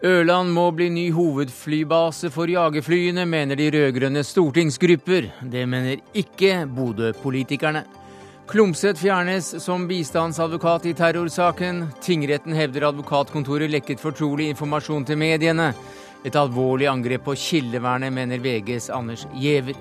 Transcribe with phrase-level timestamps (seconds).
[0.00, 5.26] Ørland må bli ny hovedflybase for jagerflyene, mener de rød-grønne stortingsgrupper.
[5.52, 7.82] Det mener ikke Bodø-politikerne.
[8.48, 11.84] Klumsæt fjernes som bistandsadvokat i terrorsaken.
[12.02, 15.68] Tingretten hevder advokatkontoret lekket fortrolig informasjon til mediene.
[16.24, 19.76] Et alvorlig angrep på kildevernet, mener VGs Anders Giæver.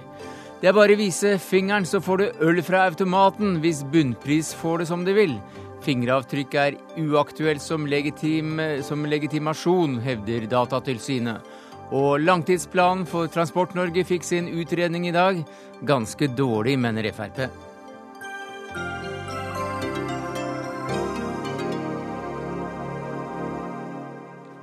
[0.59, 4.81] Det er bare å vise fingeren, så får du øl fra automaten hvis bunnpris får
[4.81, 5.37] det som de vil.
[5.85, 11.47] Fingeravtrykk er uaktuelt som, legitim, som legitimasjon, hevder Datatilsynet.
[11.95, 15.39] Og langtidsplanen for Transport-Norge fikk sin utredning i dag.
[15.87, 17.68] Ganske dårlig, mener Frp.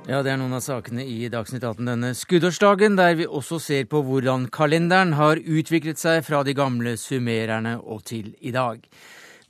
[0.07, 3.89] Ja, Det er noen av sakene i Dagsnytt 18 denne skuddårsdagen, der vi også ser
[3.91, 8.85] på hvordan kalenderen har utviklet seg fra de gamle summererne og til i dag.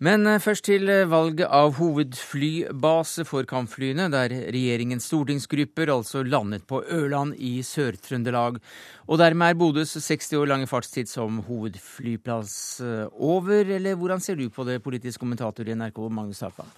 [0.02, 6.66] Men eh, først til eh, valget av hovedflybase for kampflyene, der regjeringens stortingsgrupper altså landet
[6.66, 8.58] på Ørland i Sør-Trøndelag.
[9.06, 14.42] Og dermed er Bodøs 60 år lange fartstid som hovedflyplass eh, over, eller hvordan ser
[14.42, 16.74] du på det, politisk kommentator i NRK, Magnus Takvam?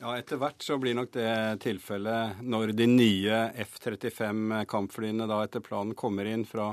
[0.00, 1.30] Ja, Etter hvert så blir nok det
[1.64, 6.72] tilfellet når de nye F-35 kampflyene da etter planen kommer inn fra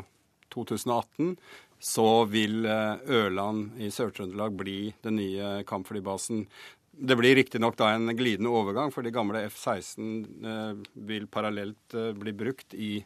[0.52, 1.36] 2018
[1.82, 6.46] så vil eh, Ørland i Sør-Trøndelag bli den nye kampflybasen.
[6.92, 10.12] Det blir riktignok da en glidende overgang, for de gamle F-16
[10.46, 13.00] eh, vil parallelt eh, bli brukt i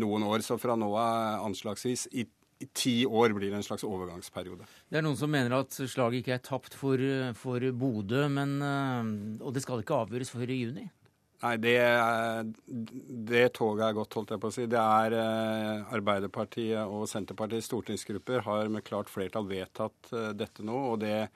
[0.00, 0.40] noen år.
[0.46, 2.26] Så fra nå av anslagsvis i, i
[2.74, 4.66] ti år blir en slags overgangsperiode.
[4.90, 7.02] Det er noen som mener at slaget ikke er tapt for,
[7.38, 8.58] for Bodø, men,
[9.38, 10.88] og det skal ikke avgjøres før i juni?
[11.38, 11.76] Nei, det,
[13.30, 14.64] det, toget er godt, holdt jeg på å si.
[14.70, 20.80] Det er eh, Arbeiderpartiet og Senterpartiets stortingsgrupper har med klart flertall vedtatt eh, dette nå.
[20.94, 21.28] Og det,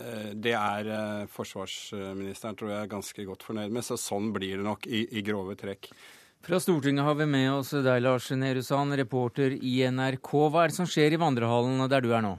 [0.00, 3.84] eh, det er eh, forsvarsministeren, tror jeg, ganske godt fornøyd med.
[3.84, 5.92] Så sånn blir det nok i, i grove trekk.
[6.44, 10.28] Fra Stortinget har vi med oss deg, Lars Nehru Sand, reporter i NRK.
[10.52, 12.34] Hva er det som skjer i vandrehallen der du er nå?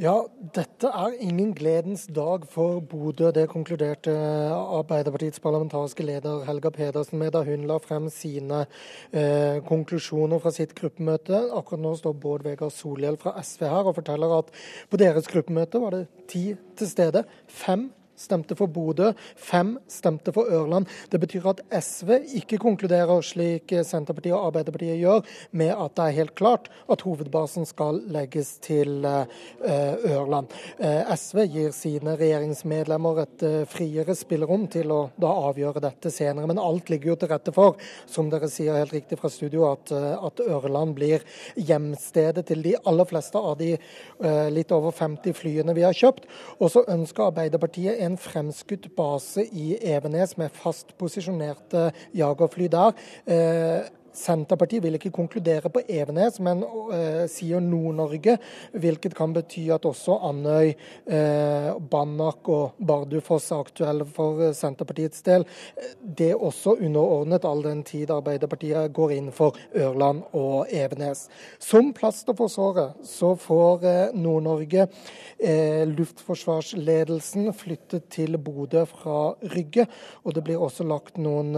[0.00, 0.14] Ja,
[0.56, 3.28] dette er ingen gledens dag for Bodø.
[3.30, 8.64] Det konkluderte Arbeiderpartiets parlamentariske leder Helga Pedersen med da hun la frem sine
[9.12, 11.44] eh, konklusjoner fra sitt gruppemøte.
[11.54, 14.50] Akkurat nå står Bård Vegar Solhjell fra SV her og forteller at
[14.90, 17.22] på deres gruppemøte var det ti til stede.
[17.46, 20.88] Fem stemte for Bodø, fem stemte for Ørland.
[21.10, 25.22] Det betyr at SV ikke konkluderer slik Senterpartiet og Arbeiderpartiet gjør,
[25.58, 30.52] med at det er helt klart at hovedbasen skal legges til eh, Ørland.
[30.78, 36.48] Eh, SV gir sine regjeringsmedlemmer et eh, friere spillerom til å da avgjøre dette senere,
[36.50, 39.92] men alt ligger jo til rette for, som dere sier helt riktig fra studio, at,
[39.92, 41.24] at Ørland blir
[41.56, 43.74] hjemstedet til de aller fleste av de
[44.52, 46.26] litt over 50 flyene vi har kjøpt.
[46.60, 52.94] Og så ønsker Arbeiderpartiet en fremskutt base i Evenes med fast posisjonerte jagerfly der.
[54.12, 58.38] Eh, Senterpartiet vil ikke konkludere på Evenes, men uh, sier Nord-Norge,
[58.72, 60.74] hvilket kan bety at også Andøy,
[61.10, 65.46] uh, Banak og Bardufoss er aktuelle for uh, Senterpartiets del.
[66.02, 71.28] Det er også underordnet all den tid Arbeiderpartiet går inn for Ørland og Evenes.
[71.58, 74.86] Som plaster for såret så får Nord-Norge
[75.92, 79.86] luftforsvarsledelsen flyttet til Bodø fra Rygge,
[80.22, 81.56] og det blir også lagt noen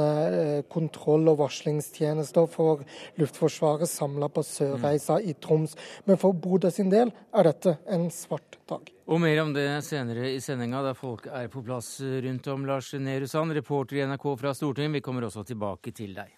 [0.72, 2.84] kontroll- og varslingstjenester for
[3.20, 5.76] Luftforsvaret samla på Sørreisa i Troms.
[6.04, 8.92] Men for Bodø sin del er dette en svart dag.
[9.04, 12.64] Og mer om det senere i sendinga, da folk er på plass rundt om.
[12.68, 16.32] Lars Nehru Sand, reporter i NRK fra Stortinget, vi kommer også tilbake til deg.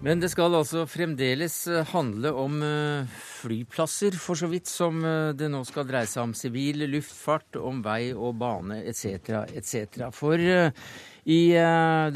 [0.00, 5.34] Men det skal altså fremdeles eh, handle om eh, flyplasser, for så vidt som eh,
[5.36, 9.28] det nå skal dreie seg om sivil luftfart, om vei og bane etc.
[9.52, 10.06] etc.
[10.16, 11.40] For i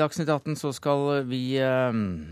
[0.01, 1.61] Dagsnytt 18 så skal vi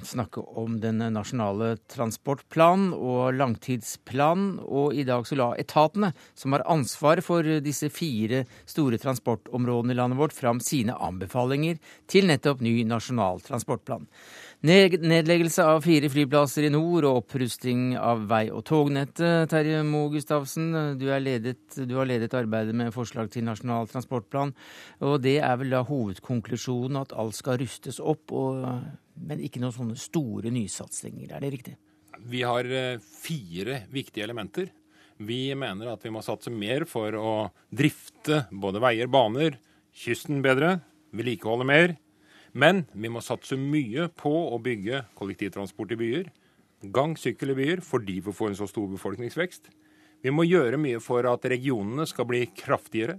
[0.09, 4.55] snakke om den nasjonale transportplanen og langtidsplanen.
[4.65, 10.01] Og i dag så la etatene, som har ansvaret for disse fire store transportområdene i
[10.01, 11.77] landet vårt, fram sine anbefalinger
[12.11, 14.09] til nettopp ny nasjonal transportplan.
[14.63, 19.49] Nedleggelse av fire flyplasser i nord og opprusting av vei- og tognettet.
[19.51, 20.69] Terje Moe Gustavsen,
[21.01, 24.53] du, ledet, du, har ledet arbeidet med forslag til Nasjonal transportplan.
[25.03, 28.63] og Det er vel da hovedkonklusjonen at alt skal rustes opp, og,
[29.19, 31.35] men ikke noen sånne store nysatsinger.
[31.35, 31.75] Er det riktig?
[32.23, 34.71] Vi har eh, fire viktige elementer.
[35.19, 37.35] Vi mener at vi må satse mer for å
[37.67, 39.59] drifte både veier, baner,
[39.91, 40.77] kysten bedre,
[41.11, 41.99] vedlikeholde mer
[42.53, 46.33] men vi må satse mye på å bygge kollektivtransport i byer,
[46.93, 49.71] gang, sykkel i byer fordi vi får en så stor befolkningsvekst.
[50.23, 53.19] Vi må gjøre mye for at regionene skal bli kraftigere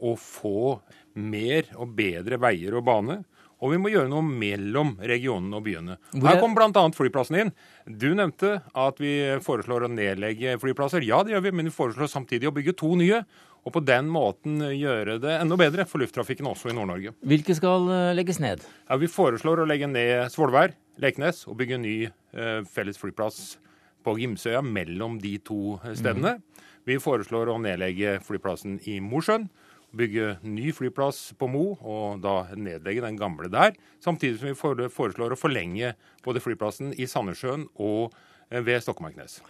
[0.00, 0.80] og få
[1.20, 3.20] mer og bedre veier og bane.
[3.60, 5.98] Og vi må gjøre noe mellom regionene og byene.
[6.16, 6.84] Her kommer bl.a.
[6.96, 7.50] flyplassen inn.
[7.84, 9.12] Du nevnte at vi
[9.44, 11.04] foreslår å nedlegge flyplasser.
[11.04, 13.20] Ja, det gjør vi, men vi foreslår samtidig å bygge to nye.
[13.66, 17.14] Og på den måten gjøre det enda bedre for lufttrafikken også i Nord-Norge.
[17.28, 18.64] Hvilke skal eh, legges ned?
[18.88, 23.58] Ja, Vi foreslår å legge ned Svolvær, Leknes og bygge en ny eh, felles flyplass
[24.04, 26.38] på Gimsøya mellom de to stedene.
[26.38, 26.68] Mm.
[26.88, 29.50] Vi foreslår å nedlegge flyplassen i Mosjøen
[29.96, 33.74] bygge ny flyplass på Mo, og da nedlegge den gamle der.
[34.02, 38.14] Samtidig som vi foreslår å forlenge både flyplassen i Sandnessjøen og
[38.50, 39.40] eh, ved Stokmarknes.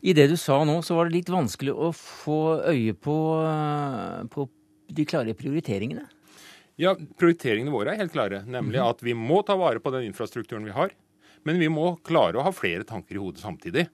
[0.00, 2.40] I det du sa nå, så var det litt vanskelig å få
[2.72, 4.48] øye på, eh, på
[4.88, 6.06] de klare prioriteringene?
[6.80, 8.40] Ja, prioriteringene våre er helt klare.
[8.46, 8.88] Nemlig mhm.
[8.88, 10.94] at vi må ta vare på den infrastrukturen vi har.
[11.44, 13.88] Men vi må klare å ha flere tanker i hodet samtidig.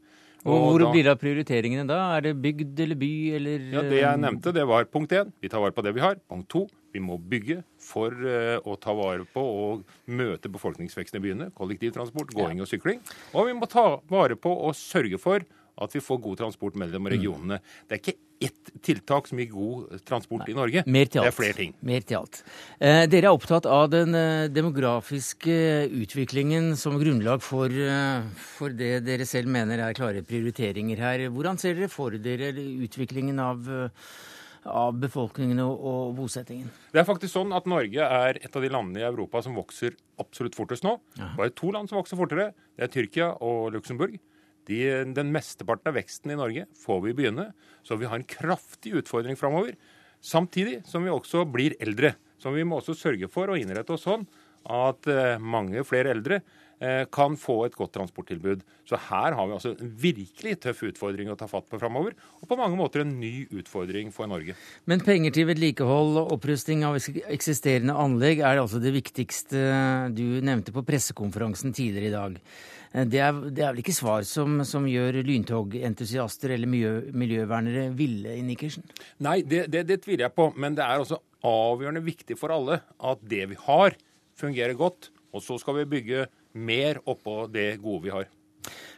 [0.47, 1.99] Og Hvor da, blir det av prioriteringene da?
[2.15, 5.33] Er det bygd eller by eller Ja, Det jeg nevnte, det var punkt én.
[5.43, 6.21] Vi tar vare på det vi har.
[6.31, 6.67] Punkt to.
[6.95, 11.51] Vi må bygge for uh, å ta vare på og møte befolkningsveksten i byene.
[11.59, 13.03] Kollektivtransport, gåing og sykling.
[13.35, 15.43] Og vi må ta vare på og sørge for
[15.77, 17.11] at vi får god transport mellom mm.
[17.13, 17.59] regionene.
[17.87, 20.85] Det er ikke ett tiltak som gir god transport Nei, i Norge.
[20.93, 21.29] Mer til alt.
[21.29, 21.75] Det er flere ting.
[21.89, 22.41] Mer til alt.
[22.77, 25.57] Eh, dere er opptatt av den eh, demografiske
[26.03, 31.27] utviklingen som grunnlag for, eh, for, det dere selv mener er klare prioriteringer her.
[31.33, 34.09] Hvordan ser dere for dere utviklingen av eh,
[34.67, 36.71] av befolkningen og, og, bosettingen?
[36.91, 39.95] Det er faktisk sånn at Norge er et av de landene i Europa som vokser
[40.19, 40.97] absolutt fortest nå.
[41.39, 42.49] Bare to land som vokser fortere.
[42.75, 44.19] Det er Tyrkia og Luxembourg.
[44.67, 44.79] De,
[45.15, 47.51] den mesteparten av veksten i Norge får vi byene,
[47.87, 49.77] så vi har en kraftig utfordring framover.
[50.25, 52.17] Samtidig som vi også blir eldre.
[52.43, 54.27] Så vi må også sørge for å innrette oss sånn
[54.67, 56.41] at eh, mange flere eldre
[57.13, 58.61] kan få et godt transporttilbud.
[58.85, 62.13] Så her har vi altså en virkelig tøff utfordring å ta fatt på framover,
[62.43, 64.53] og på mange måter en ny utfordring for Norge.
[64.85, 69.65] Men penger til vedlikehold og opprusting av eksisterende anlegg er altså det viktigste
[70.13, 72.41] du nevnte på pressekonferansen tidligere i dag.
[72.93, 77.89] Eh, det er, det er, vel ikke svar som, som gjør lyntogentusiaster eller miljø, miljøvernere
[77.97, 78.87] ville i Nikkersen?
[79.27, 80.51] Nei, det, det, det, tviler jeg på.
[80.57, 83.97] Men det er også avgjørende viktig for alle at det vi har,
[84.37, 85.11] fungerer godt.
[85.37, 86.27] Og så skal vi bygge
[86.57, 88.27] mer oppå det gode vi har.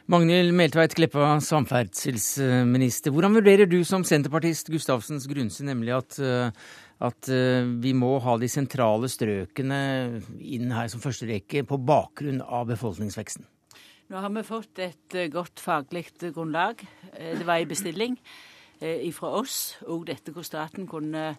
[0.09, 3.13] Magnhild Meltveit Kleppa, samferdselsminister.
[3.13, 6.49] Hvordan vurderer du som senterpartist Gustavsens grunnsyn, nemlig at, eh,
[7.05, 9.77] at eh, vi må ha de sentrale strøkene
[10.41, 13.45] inn her som første rekke på bakgrunn av befolkningsveksten?
[14.09, 16.81] Nå har vi fått et eh, godt faglig grunnlag.
[17.13, 18.17] Det var en bestilling
[19.13, 21.35] fra oss, og dette hvor staten kunne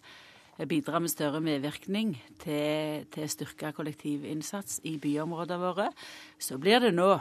[0.67, 5.91] bidra med større medvirkning til, til styrka kollektivinnsats i byområdene våre.
[6.39, 7.19] Så blir det nå,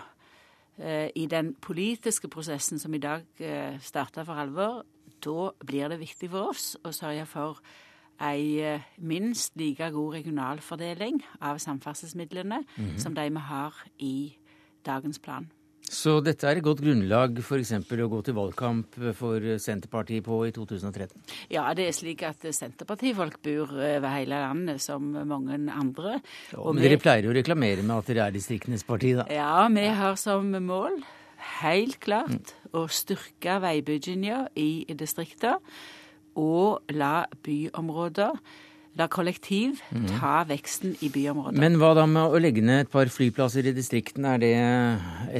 [1.14, 3.26] i den politiske prosessen som i dag
[3.84, 4.84] starter for alvor,
[5.20, 7.60] da blir det viktig for oss å sørge for
[8.20, 12.98] ei minst like god regionalfordeling av samferdselsmidlene mm -hmm.
[12.98, 14.36] som de vi har i
[14.86, 15.50] dagens plan.
[15.90, 17.72] Så dette er et godt grunnlag f.eks.
[17.74, 21.18] å gå til valgkamp for Senterpartiet på i 2013?
[21.50, 26.20] Ja, det er slik at Senterpartifolk bor over hele landet som mange andre.
[26.54, 26.86] Ja, men vi...
[26.86, 29.26] dere pleier jo å reklamere med at dere er distriktenes parti, da?
[29.34, 31.00] Ja, vi har som mål,
[31.58, 32.70] helt klart, mm.
[32.78, 35.58] å styrke veibygginga i distrikta
[36.38, 38.38] og la byområder
[38.98, 40.18] La kollektiv mhm.
[40.18, 41.60] ta veksten i byområdet.
[41.62, 44.32] Men hva da med å legge ned et par flyplasser i distriktene?
[44.34, 44.50] Er det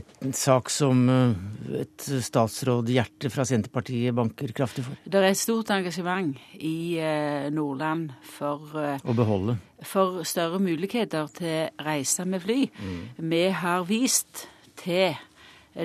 [0.01, 5.01] et, en sak som eh, et statsrådhjerte fra Senterpartiet banker kraftig for?
[5.03, 9.59] Det er et stort engasjement i eh, Nordland for eh, Å beholde?
[9.83, 12.63] For større muligheter til reise med fly.
[12.71, 13.05] Mm.
[13.35, 14.47] Vi har vist
[14.79, 15.19] til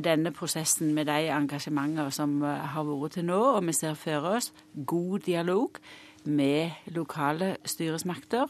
[0.05, 4.51] denne prosessen med de engasjementene som har vært til nå, og vi ser for oss
[4.86, 5.79] god dialog
[6.27, 8.50] med lokale styresmakter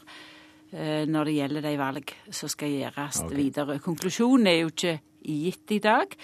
[0.72, 3.36] eh, når det gjelder de valg som skal gjøres okay.
[3.38, 3.80] videre.
[3.84, 6.16] Konklusjonen er jo ikke gitt i dag,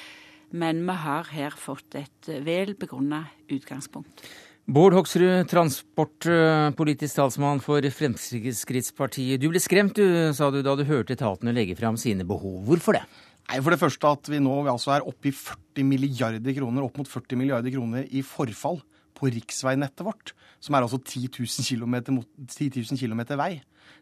[0.53, 4.27] men vi har her fått et vel begrunna utgangspunkt.
[4.63, 9.41] Bård Hoksrud, transportpolitisk talsmann for Fremskrittspartiet.
[9.43, 12.61] Du ble skremt du, sa du, da du hørte etatene legge fram sine behov.
[12.69, 13.03] Hvorfor det?
[13.51, 17.01] Nei, For det første at vi nå altså er oppe i 40 milliarder kroner, opp
[17.01, 18.79] mot 40 milliarder kroner i forfall
[19.23, 23.53] på riksveinettet vårt, som er altså 10 000 km, 10 000 km vei,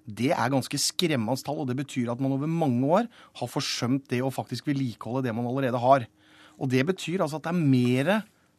[0.08, 1.60] det er ganske skremmende tall.
[1.62, 3.08] Og det betyr at man over mange år
[3.40, 6.06] har forsømt det å faktisk vedlikeholde det man allerede har.
[6.60, 8.12] Og det betyr altså at det er mer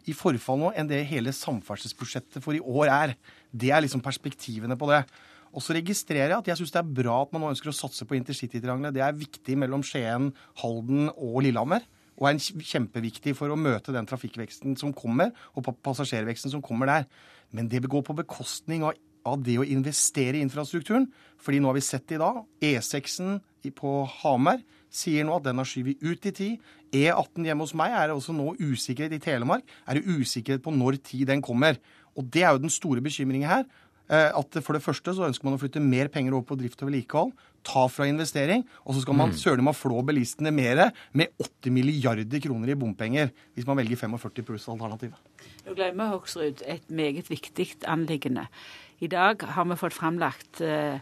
[0.10, 3.16] i forfall nå enn det hele samferdselsbudsjettet for i år er.
[3.52, 5.04] Det er liksom perspektivene på det.
[5.52, 7.76] Og så registrerer jeg at jeg syns det er bra at man nå ønsker å
[7.76, 8.96] satse på intercitytriangelet.
[8.96, 10.32] Det er viktig mellom Skien,
[10.64, 11.84] Halden og Lillehammer.
[12.22, 17.08] Og er kjempeviktig for å møte den trafikkveksten som kommer, og passasjerveksten som kommer der.
[17.52, 21.10] Men det vil gå på bekostning av, av det å investere i infrastrukturen.
[21.42, 22.44] fordi nå har vi sett det i dag.
[22.62, 23.42] E6-en
[23.74, 24.62] på Hamar
[24.94, 26.72] sier nå at den har skyvet ut i tid.
[26.94, 29.64] E18 hjemme hos meg er det også nå usikkerhet i Telemark.
[29.88, 31.80] Er det usikkerhet på når tid den kommer.
[32.16, 33.66] Og det er jo den store bekymringen her.
[34.12, 36.82] Eh, at for det første så ønsker man å flytte mer penger over på drift
[36.84, 37.32] og vedlikehold.
[37.68, 38.66] Ta fra investering.
[38.86, 39.38] Og så skal man mm.
[39.38, 43.32] søren meg flå bilistene mer med 8 milliarder kroner i bompenger.
[43.54, 45.18] Hvis man velger 45 pluss-alternativet.
[45.66, 48.48] Nå glemmer Hoksrud et meget viktig anliggende.
[49.02, 50.98] I dag har vi fått framlagt uh,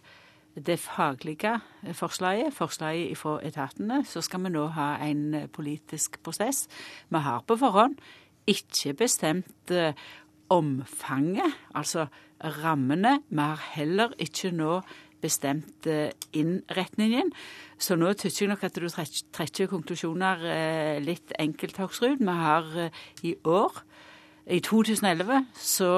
[0.55, 1.59] det faglige
[1.93, 4.03] forslaget, forslaget fra etatene.
[4.05, 6.67] Så skal vi nå ha en politisk prosess.
[7.09, 7.95] Vi har på forhånd
[8.49, 9.71] ikke bestemt
[10.49, 12.07] omfanget, altså
[12.41, 13.19] rammene.
[13.29, 14.81] Vi har heller ikke nå
[15.21, 17.31] bestemt eh, innretningen.
[17.79, 22.23] Så nå syns jeg nok at du trekker konklusjoner eh, litt enkelt, Hoksrud.
[22.23, 23.81] Vi har eh, i år,
[24.49, 25.93] i 2011, så,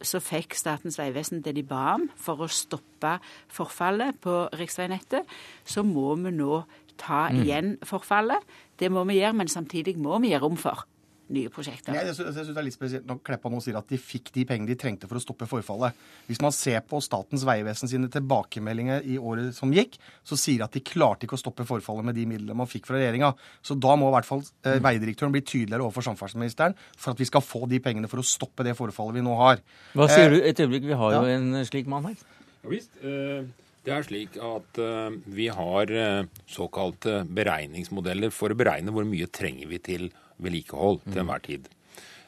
[0.00, 3.16] så fikk Statens vegvesen det de ba om for å stoppe
[3.52, 5.28] forfallet på riksveinettet.
[5.66, 6.64] Så må vi nå
[7.00, 7.40] ta mm.
[7.42, 8.44] igjen forfallet.
[8.78, 10.86] Det må vi gjøre, men samtidig må vi gjøre rom for
[11.34, 11.94] nye prosjekter.
[11.96, 14.44] Jeg, jeg, synes det er litt spesielt når Kleppa nå sier at de fikk de
[14.48, 15.96] pengene de trengte for å stoppe forfallet.
[16.28, 20.68] Hvis man ser på Statens vegvesen sine tilbakemeldinger i året som gikk, så sier de
[20.68, 23.32] at de klarte ikke å stoppe forfallet med de midlene man fikk fra regjeringa.
[23.64, 27.28] Så da må i hvert fall eh, veidirektøren bli tydeligere overfor samferdselsministeren for at vi
[27.28, 29.62] skal få de pengene for å stoppe det forfallet vi nå har.
[29.96, 30.40] Hva sier eh, du?
[30.52, 31.22] Et øyeblikk, vi har ja.
[31.22, 32.26] jo en slik mann her.
[32.62, 32.94] Ja visst.
[33.02, 33.46] Eh,
[33.86, 39.28] det er slik at uh, vi har uh, såkalte beregningsmodeller for å beregne hvor mye
[39.30, 40.08] trenger vi til
[40.42, 41.70] vedlikehold til enhver tid.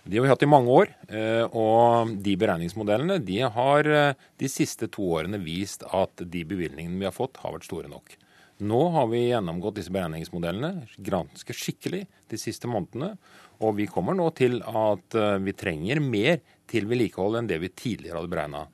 [0.09, 4.49] De har vi hatt i mange år, eh, og de beregningsmodellene de har eh, de
[4.49, 8.17] siste to årene vist at de bevilgningene vi har fått, har vært store nok.
[8.59, 13.13] Nå har vi gjennomgått disse beregningsmodellene ganske skikkelig de siste månedene.
[13.63, 17.71] Og vi kommer nå til at eh, vi trenger mer til vedlikehold enn det vi
[17.71, 18.65] tidligere hadde beregna.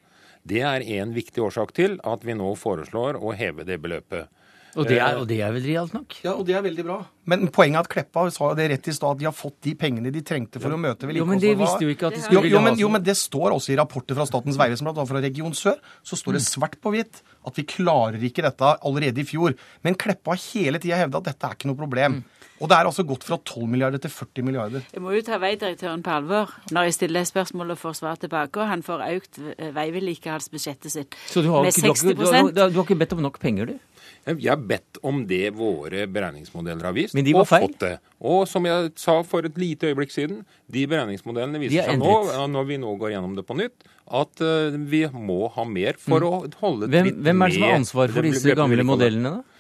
[0.45, 4.29] Det er en viktig årsak til at vi nå foreslår å heve det beløpet.
[4.75, 6.17] Og det, er, og det, er, vel realt nok?
[6.25, 6.97] Ja, og det er veldig bra.
[7.31, 9.75] Men poenget er at Kleppa sa det rett i stad, at de har fått de
[9.79, 11.23] pengene de trengte for å møte vedlikeholdsnivået.
[11.23, 13.17] Jo, men det visste jo ikke at de skulle jo, jo, men, jo, men det
[13.21, 15.07] står også i rapporter fra Statens vegvesen, bl.a.
[15.09, 16.49] fra Region Sør, så står det mm.
[16.51, 19.55] svart på hvitt at vi klarer ikke dette allerede i fjor.
[19.87, 22.19] Men Kleppa har hele tida hevda at dette er ikke noe problem.
[22.21, 22.45] Mm.
[22.63, 24.85] Og det er altså gått fra 12 milliarder til 40 milliarder.
[24.95, 28.61] Jeg må jo ta veidirektøren på alvor når jeg stiller spørsmål og får svar tilbake.
[28.63, 29.41] Og han får økt
[29.75, 33.94] veivedlikeholdsbudsjettet sitt med 60 du, du, du, du har ikke bedt om nok penger, du?
[34.25, 37.67] Jeg har bedt om det våre beregningsmodeller har vist, Men de var feil.
[37.67, 37.95] fått det.
[38.25, 42.15] Og som jeg sa for et lite øyeblikk siden, de beregningsmodellene viser seg nå,
[42.51, 46.21] når vi nå går gjennom det på nytt, at uh, vi må ha mer for
[46.21, 46.29] mm.
[46.29, 49.51] å holde hvem, litt Hvem er det som har ansvar for disse gamle modellene, da?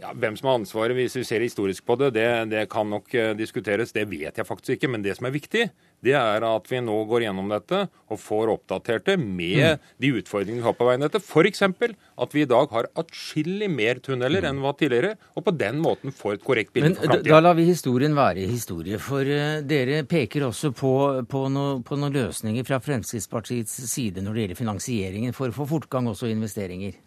[0.00, 3.12] Ja, Hvem som har ansvaret, hvis vi ser historisk på det, det, det kan nok
[3.12, 3.92] uh, diskuteres.
[3.92, 4.88] Det vet jeg faktisk ikke.
[4.94, 5.66] Men det som er viktig,
[6.04, 9.88] det er at vi nå går gjennom dette og får oppdatert det med mm.
[10.00, 11.24] de utfordringene vi har på veinettet.
[11.24, 11.62] F.eks.
[11.66, 16.14] at vi i dag har atskillig mer tunneler enn hva tidligere, og på den måten
[16.16, 17.36] får et korrekt bilde for framtida.
[17.36, 20.94] Da lar vi historien være historie, for uh, dere peker også på,
[21.30, 25.68] på, no, på noen løsninger fra Fremskrittspartiets side når det gjelder finansieringen, for å få
[25.76, 26.98] fortgang også i investeringer.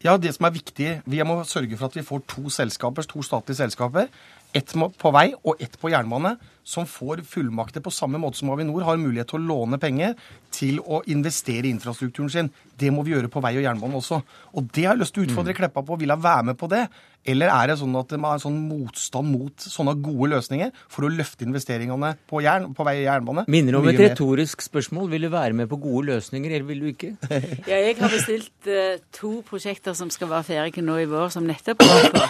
[0.00, 3.20] Ja, det som er viktig, Vi må sørge for at vi får to selskaper, to
[3.20, 4.08] statlige selskaper
[4.56, 6.36] ett på vei og ett på jernbane,
[6.70, 10.16] som får fullmakter på samme måte som Avinor har mulighet til å låne penger
[10.54, 12.50] til å investere i infrastrukturen sin.
[12.78, 14.20] Det må vi gjøre på vei og jernbane også.
[14.54, 15.58] Og det har jeg lyst til å utfordre mm.
[15.60, 15.98] Kleppa på.
[16.00, 16.84] Vil hun være med på det?
[17.30, 21.10] Eller er det sånn at det er sånn motstand mot sånne gode løsninger for å
[21.12, 23.44] løfte investeringene på, jern, på vei og jernbane?
[23.50, 25.10] Minner om et retorisk spørsmål.
[25.12, 27.12] Vil du være med på gode løsninger, eller vil du ikke?
[27.70, 31.44] ja, jeg har bestilt uh, to prosjekter som skal være ferdige nå i vår, som
[31.48, 32.24] nettopp går på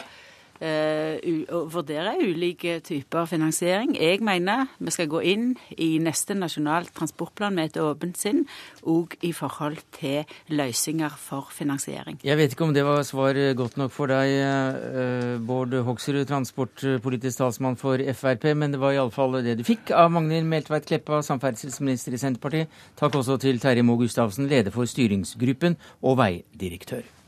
[0.61, 3.95] uh, vurdere ulike typer finansiering.
[3.97, 8.45] Jeg mener vi skal gå inn i neste Nasjonal transportplan med et åpent sinn,
[8.83, 12.21] òg i forhold til løsninger for finansiering.
[12.25, 17.41] Jeg vet ikke om det var svar godt nok for deg, uh, Bård Hoksrud, transportpolitisk
[17.41, 22.17] talsmann for Frp, men det var iallfall det du fikk av Magnhild Meltveit Kleppa, samferdselsminister
[22.17, 22.83] i Senterpartiet.
[23.01, 27.20] Takk også til Terje Moe Gustavsen, leder for styringsgruppen og veidirektør.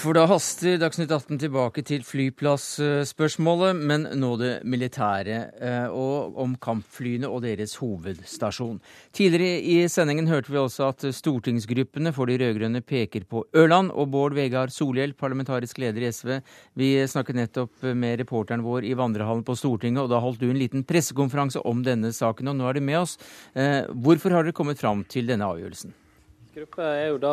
[0.00, 6.54] For da haster Dagsnytt 18 tilbake til flyplassspørsmålet, men nå det militære, eh, og om
[6.56, 8.78] kampflyene og deres hovedstasjon.
[9.12, 14.08] Tidligere i sendingen hørte vi også at stortingsgruppene for de rød-grønne peker på Ørland, og
[14.08, 16.38] Bård Vegar Solhjell, parlamentarisk leder i SV.
[16.80, 20.64] Vi snakket nettopp med reporteren vår i vandrehallen på Stortinget, og da holdt du en
[20.64, 23.18] liten pressekonferanse om denne saken, og nå er du med oss.
[23.52, 25.92] Eh, hvorfor har dere kommet fram til denne avgjørelsen?
[26.50, 27.32] Gruppa er jo da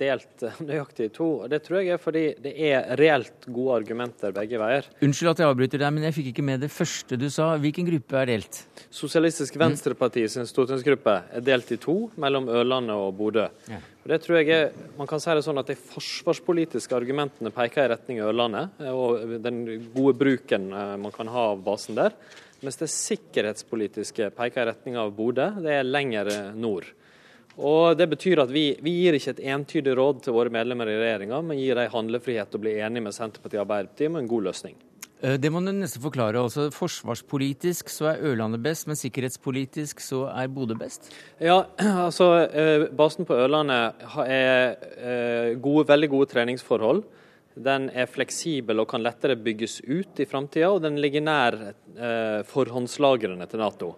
[0.00, 1.26] delt nøyaktig i to.
[1.44, 4.88] og Det tror jeg er fordi det er reelt gode argumenter begge veier.
[4.98, 7.52] Unnskyld at jeg avbryter deg, men jeg fikk ikke med det første du sa.
[7.62, 8.58] Hvilken gruppe er delt?
[8.90, 13.46] Sosialistisk Venstreparti sin stortingsgruppe er delt i to mellom Ørlandet og Bodø.
[13.70, 13.78] Ja.
[14.02, 17.86] Og det tror jeg er, man kan si det sånn at De forsvarspolitiske argumentene peker
[17.86, 22.18] i retning Ørlandet og den gode bruken eh, man kan ha av basen der.
[22.66, 25.52] Mens det sikkerhetspolitiske peker i retning av Bodø.
[25.62, 26.88] Det er lenger nord.
[27.58, 30.98] Og Det betyr at vi, vi, gir ikke et entydig råd til våre medlemmer i
[31.00, 34.30] regjeringa, men gir dem handlefrihet til å bli enige med Senterpartiet og Arbeiderpartiet med en
[34.30, 34.78] god løsning.
[35.20, 36.38] Eh, det må du nesten forklare.
[36.38, 36.68] også.
[36.74, 41.10] Forsvarspolitisk så er Ørlandet best, men sikkerhetspolitisk så er Bodø best?
[41.42, 41.64] Ja,
[42.06, 47.02] altså eh, Basen på Ørlandet er eh, gode, veldig gode treningsforhold.
[47.58, 51.56] Den er fleksibel og kan lettere bygges ut i framtida, og den ligger nær
[52.46, 53.88] forhåndslagrene til Nato.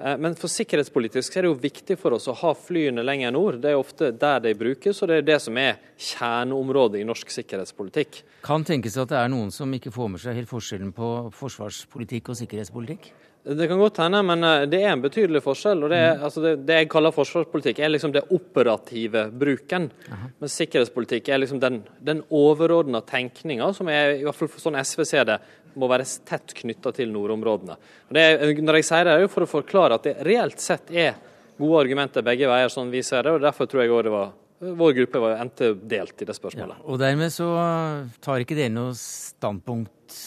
[0.00, 3.60] Eh, men for sikkerhetspolitisk er det jo viktig for oss å ha flyene lenger nord.
[3.62, 5.80] Det er ofte der de brukes, og det er det som er
[6.10, 8.22] kjerneområdet i norsk sikkerhetspolitikk.
[8.46, 12.32] Kan tenkes at det er noen som ikke får med seg helt forskjellen på forsvarspolitikk
[12.32, 13.12] og sikkerhetspolitikk?
[13.40, 15.84] Det kan godt hende, men eh, det er en betydelig forskjell.
[15.84, 16.24] og Det, er, mm.
[16.28, 19.88] altså det, det jeg kaller forsvarspolitikk, er liksom det operative bruken.
[20.12, 20.28] Aha.
[20.42, 25.04] Men sikkerhetspolitikk er liksom den, den overordna tenkninga, som er, i hvert fall sånn SV
[25.08, 25.38] ser det,
[25.78, 27.76] må være tett knytta til nordområdene.
[28.10, 28.24] Det,
[28.60, 31.18] når jeg sier det, er det for å forklare at det reelt sett er
[31.60, 33.36] gode argumenter begge veier, sånn vi ser det.
[33.36, 36.82] og Derfor tror jeg òg det var vår gruppe var endte delt i det spørsmålet.
[36.82, 37.48] Ja, og dermed så
[38.20, 40.18] tar ikke dere noe standpunkt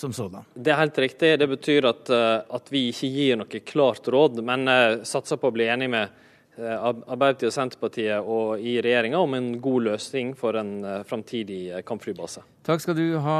[0.00, 0.48] som sådan?
[0.54, 1.36] Det er helt riktig.
[1.38, 5.50] Det betyr at, eh, at vi ikke gir noe klart råd, men uh, satser på
[5.50, 6.29] å bli enig med Eh,
[6.60, 11.84] Arbeiderpartiet og Senterpartiet og i regjeringa om en god løsning for en eh, framtidig eh,
[11.86, 12.44] kampflybase.
[12.66, 13.38] Takk skal du ha,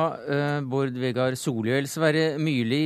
[0.65, 1.87] Bård Vegar Solhjell.
[1.91, 2.83] Sverre Myrli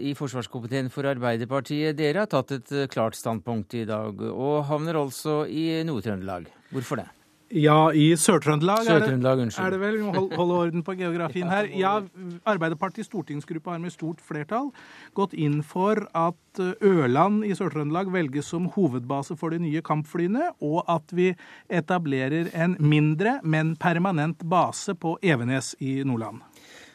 [0.00, 1.98] i forsvarskomiteen for Arbeiderpartiet.
[1.98, 6.48] Dere har tatt et klart standpunkt i dag, og havner altså i Nord-Trøndelag.
[6.72, 7.10] Hvorfor det?
[7.54, 10.00] Ja, i Sør-Trøndelag Sør er, det vel.
[10.02, 11.68] Hold, holde orden på geografien her.
[11.78, 12.00] Ja,
[12.42, 14.72] Arbeiderpartiets stortingsgruppe har med stort flertall
[15.14, 20.50] gått inn for at eh, Ørland i Sør-Trøndelag velges som hovedbase for de nye kampflyene,
[20.58, 21.30] og at vi
[21.70, 26.42] etablerer en mindre, men permanent base på Evenes i Nordland.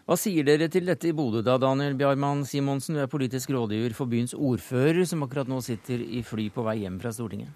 [0.04, 3.00] Hva sier dere til dette i Bodø da, Daniel Bjarmann Simonsen?
[3.00, 6.82] Du er politisk rådgiver for byens ordfører, som akkurat nå sitter i fly på vei
[6.82, 7.56] hjem fra Stortinget.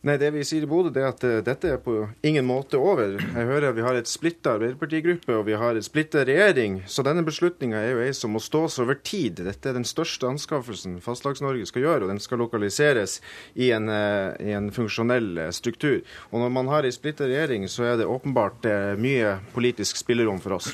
[0.00, 1.92] Nei, Det vi sier i Bodø, er at uh, dette er på
[2.24, 3.18] ingen måte over.
[3.20, 6.78] Jeg hører at vi har et splitta Arbeiderpartigruppe og vi har et splitta regjering.
[6.88, 9.42] Så denne beslutninga er jo ei som må stås over tid.
[9.44, 13.18] Dette er den største anskaffelsen Fastlags-Norge skal gjøre, og den skal lokaliseres
[13.60, 16.00] i en, uh, i en funksjonell uh, struktur.
[16.32, 18.64] Og når man har ei splitta regjering, så er det åpenbart
[18.96, 20.72] mye politisk spillerom for oss.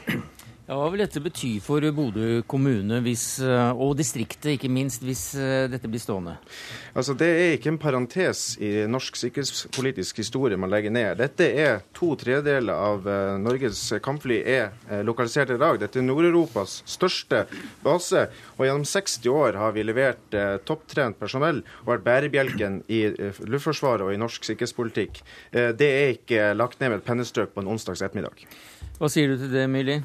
[0.66, 5.28] Ja, hva vil dette bety for Bodø kommune hvis, eh, og distriktet, ikke minst, hvis
[5.38, 6.34] eh, dette blir stående?
[6.90, 11.22] Altså, Det er ikke en parentes i norsk sikkerhetspolitisk historie man legger ned.
[11.22, 15.78] Dette er to tredeler av uh, Norges kampfly er lokalisert i dag.
[15.78, 17.44] Dette er Nord-Europas største
[17.86, 18.26] base.
[18.58, 20.34] Og gjennom 60 år har vi levert
[20.66, 23.04] topptrent personell og vært bærebjelken i
[23.46, 25.22] Luftforsvaret og i norsk sikkerhetspolitikk.
[25.52, 28.48] det er ikke lagt ned med et pennestrøk på en onsdags ettermiddag.
[28.98, 30.00] Hva sier du til det, Myrli?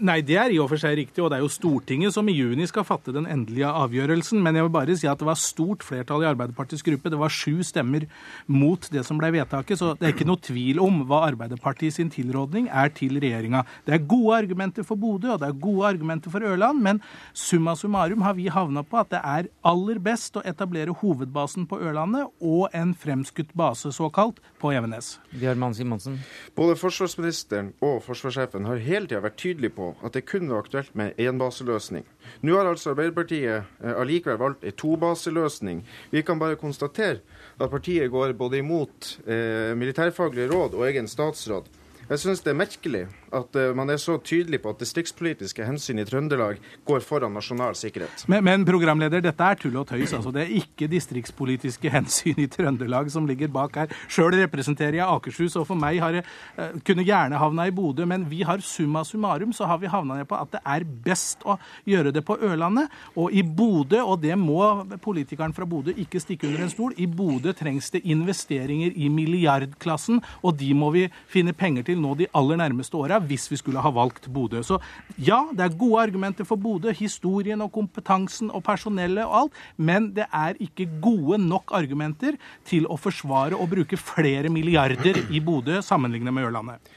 [0.00, 2.34] Nei, det er i og for seg riktig, og det er jo Stortinget som i
[2.36, 4.40] juni skal fatte den endelige avgjørelsen.
[4.44, 7.12] Men jeg vil bare si at det var stort flertall i Arbeiderpartiets gruppe.
[7.12, 8.06] Det var sju stemmer
[8.46, 12.12] mot det som ble vedtaket, så det er ikke noe tvil om hva Arbeiderpartiet sin
[12.12, 13.64] tilrådning er til regjeringa.
[13.86, 17.02] Det er gode argumenter for Bodø, og det er gode argumenter for Ørland, men
[17.34, 21.80] summa summarum har vi havna på at det er aller best å etablere hovedbasen på
[21.82, 25.16] Ørlandet og en fremskutt base, såkalt, på Evenes.
[25.34, 26.20] Bjørman Simonsen.
[26.56, 30.94] Både forsvarsministeren og forsvarssjefen har hele tida vært tydelige på at det kun var aktuelt
[30.98, 32.04] med énbaseløsning.
[32.42, 35.82] Nå har altså Arbeiderpartiet eh, allikevel valgt en tobaseløsning.
[36.10, 37.20] Vi kan bare konstatere
[37.58, 41.68] at partiet går både imot eh, militærfaglige råd og egen statsråd.
[42.08, 46.00] Jeg syns det er merkelig at uh, man er så tydelig på at distriktspolitiske hensyn
[46.02, 48.26] i Trøndelag går foran nasjonal sikkerhet.
[48.30, 50.12] Men, men programleder, dette er tull og tøys.
[50.12, 50.32] altså.
[50.34, 53.94] Det er ikke distriktspolitiske hensyn i Trøndelag som ligger bak her.
[54.12, 56.26] Sjøl representerer jeg Akershus, og for meg har jeg
[56.58, 60.20] uh, kunne gjerne havna i Bodø, men vi har summa summarum så har vi havna
[60.20, 61.56] ned på at det er best å
[61.88, 62.92] gjøre det på Ørlandet.
[63.16, 64.60] Og i Bodø, og det må
[65.02, 70.20] politikeren fra Bodø ikke stikke under en stol, i Bodø trengs det investeringer i milliardklassen,
[70.42, 73.82] og de må vi finne penger til nå de aller nærmeste åra hvis vi skulle
[73.82, 74.62] ha valgt Bodø.
[74.66, 74.78] Så
[75.18, 76.92] ja, det er gode argumenter for Bodø.
[76.96, 79.60] Historien og kompetansen og personellet og alt.
[79.76, 85.40] Men det er ikke gode nok argumenter til å forsvare å bruke flere milliarder i
[85.44, 86.92] Bodø sammenlignet med Ørlandet.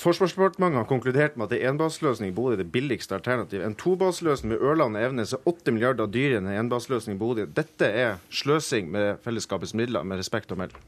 [0.00, 3.66] Forsvarsdepartementet har konkludert med at en enbaseløsning i Bodø er det billigste alternativet.
[3.66, 7.44] En tobaseløsning med Ørland og Evenes er 8 milliarder dyrere enn en enbaseløsning i Bodø.
[7.44, 10.80] Dette er sløsing med fellesskapets midler, med respekt å melde.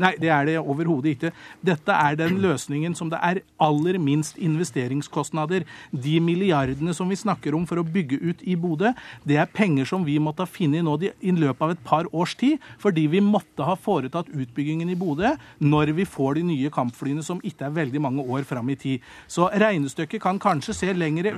[0.00, 1.32] Nei, det er det overhodet ikke.
[1.66, 5.66] Dette er den løsningen som det er aller minst investeringskostnader.
[5.92, 8.94] De milliardene som vi snakker om for å bygge ut i Bodø,
[9.28, 12.34] det er penger som vi måtte ha funnet nå i løpet av et par års
[12.40, 17.24] tid, fordi vi måtte ha foretatt utbyggingen i Bodø når vi får de nye kampflyene
[17.24, 19.04] som ikke er veldig mange år fram i tid.
[19.28, 21.34] Så regnestykket kan kanskje se lengre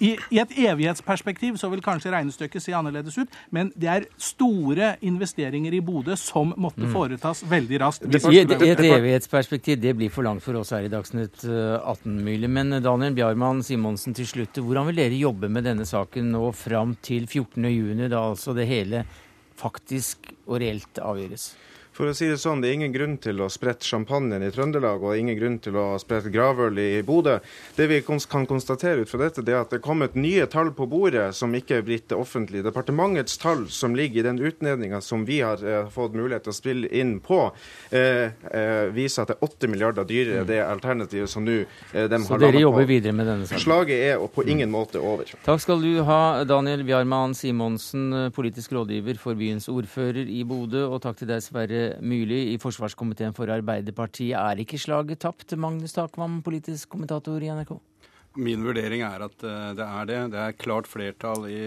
[0.00, 4.94] I, I et evighetsperspektiv så vil kanskje regnestykket se annerledes ut, men det er store
[5.04, 8.05] investeringer i Bodø som måtte foretas veldig raskt.
[8.06, 12.76] I et, et evighetsperspektiv, det blir for langt for oss her i Dagsnytt 18-mulig, Men
[12.76, 16.94] eh, Daniel Bjarmann Simonsen til slutt, hvordan vil dere jobbe med denne saken nå fram
[17.02, 19.04] til 14.6, da altså det hele
[19.58, 21.50] faktisk og reelt avgjøres?
[21.96, 25.00] For å si det sånn, Det er ingen grunn til å sprette champagnen i Trøndelag
[25.00, 27.38] og ingen grunn til å sprette gravøl i Bodø.
[27.76, 30.74] Det vi kan konstatere ut fra dette, det er at det er kommet nye tall
[30.76, 32.66] på bordet som ikke er blitt offentlige.
[32.66, 36.56] Departementets tall som ligger i den utredninga som vi har eh, fått mulighet til å
[36.58, 37.38] spille inn på,
[37.88, 42.20] eh, eh, viser at det er 8 milliarder dyrere det alternativet som nå eh, de
[42.26, 43.64] Så dere jobber videre med denne saken?
[43.64, 45.32] Slaget er på ingen måte over.
[45.48, 51.00] Takk skal du ha, Daniel Bjarman Simonsen, politisk rådgiver for byens ordfører i Bodø, og
[51.06, 54.36] takk til deg, Sverre Myrli i forsvarskomiteen for Arbeiderpartiet.
[54.38, 57.76] Er ikke slaget tapt, Magnus Takvam, politisk kommentator i NRK?
[58.36, 60.18] Min vurdering er at eh, det er det.
[60.34, 61.60] Det er klart flertall i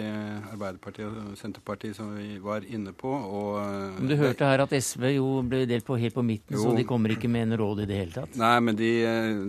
[0.52, 3.10] Arbeiderpartiet og Senterpartiet, som vi var inne på.
[3.10, 6.58] Og eh, men du hørte her at SV jo ble delt på helt på midten,
[6.58, 6.68] jo.
[6.68, 8.38] så de kommer ikke med en råd i det hele tatt?
[8.40, 9.42] Nei, men de eh,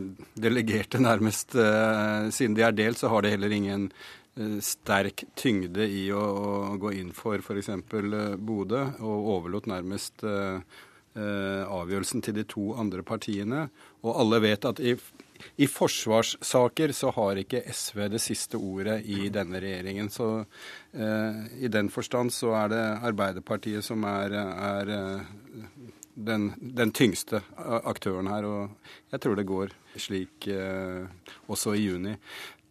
[0.49, 1.53] delegerte nærmest
[2.31, 3.89] Siden de er delt, så har de heller ingen
[4.63, 6.21] sterk tyngde i å,
[6.71, 7.71] å gå inn for f.eks.
[7.75, 10.61] Eh, Bodø, og overlot nærmest uh,
[11.19, 13.67] uh, avgjørelsen til de to andre partiene.
[14.05, 14.95] Og alle vet at i,
[15.57, 20.09] i, forsvarssaker så har ikke SV det siste ordet i denne regjeringen.
[20.13, 20.31] Så
[20.95, 24.95] eh, i den forstand så er det Arbeiderpartiet som er, er
[26.15, 28.49] den, den, tyngste aktøren her.
[28.49, 30.49] Og jeg tror det går slik
[31.51, 32.17] også i juni.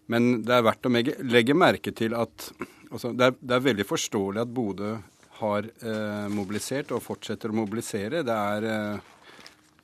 [0.10, 2.50] Men det er verdt å legge merke til at
[2.90, 4.96] altså, det, er, det, er, veldig forståelig at Bodø
[5.40, 8.26] har eh, mobilisert og fortsetter å mobilisere.
[8.28, 9.16] Det er eh,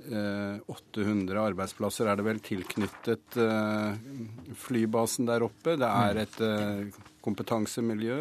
[0.06, 3.96] 800 arbeidsplasser er det vel tilknyttet eh,
[4.66, 5.78] flybasen der oppe.
[5.80, 8.20] Det er et eh, kompetansemiljø.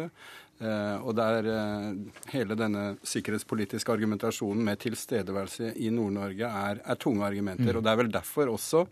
[0.55, 1.87] Eh, og det er eh,
[2.31, 7.73] hele denne sikkerhetspolitiske argumentasjonen med tilstedeværelse i Nord-Norge er, er, tunge argumenter.
[7.73, 7.79] Mm.
[7.79, 8.85] Og det er vel derfor også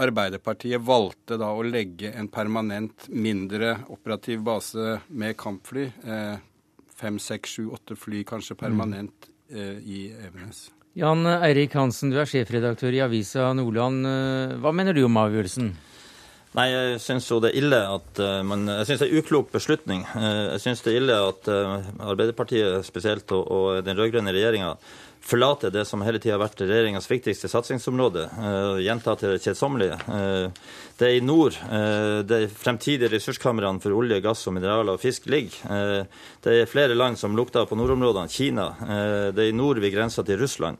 [0.00, 6.38] Arbeiderpartiet valgte da å legge en permanent, mindre operativ base med kampfly, eh,
[6.96, 10.70] fem, seks, sju, åtte fly kanskje permanent eh, i Evenes.
[10.96, 14.08] Jan Eirik Hansen, du er sjefredaktør i Avisa Nordland.
[14.08, 15.72] Eh, hva mener du om avgjørelsen?
[16.52, 20.02] Nei, Jeg syns jo det er ille at man, jeg synes det er uklok beslutning.
[20.04, 24.74] Jeg syns det er ille at Arbeiderpartiet spesielt og, og den rød-grønne regjeringa
[25.22, 28.26] forlate det som hele tida har vært regjeringas viktigste satsingsområde.
[28.36, 29.98] Uh, gjenta til det kjedsommelige.
[30.08, 35.02] Uh, det er i nord uh, de fremtidige ressurskameraene for olje, gass, og mineraler og
[35.02, 36.04] fisk ligger.
[36.42, 38.30] Det er flere land som lukter på nordområdene.
[38.32, 38.66] Kina.
[39.34, 40.78] det er i nord vi grenser til Russland.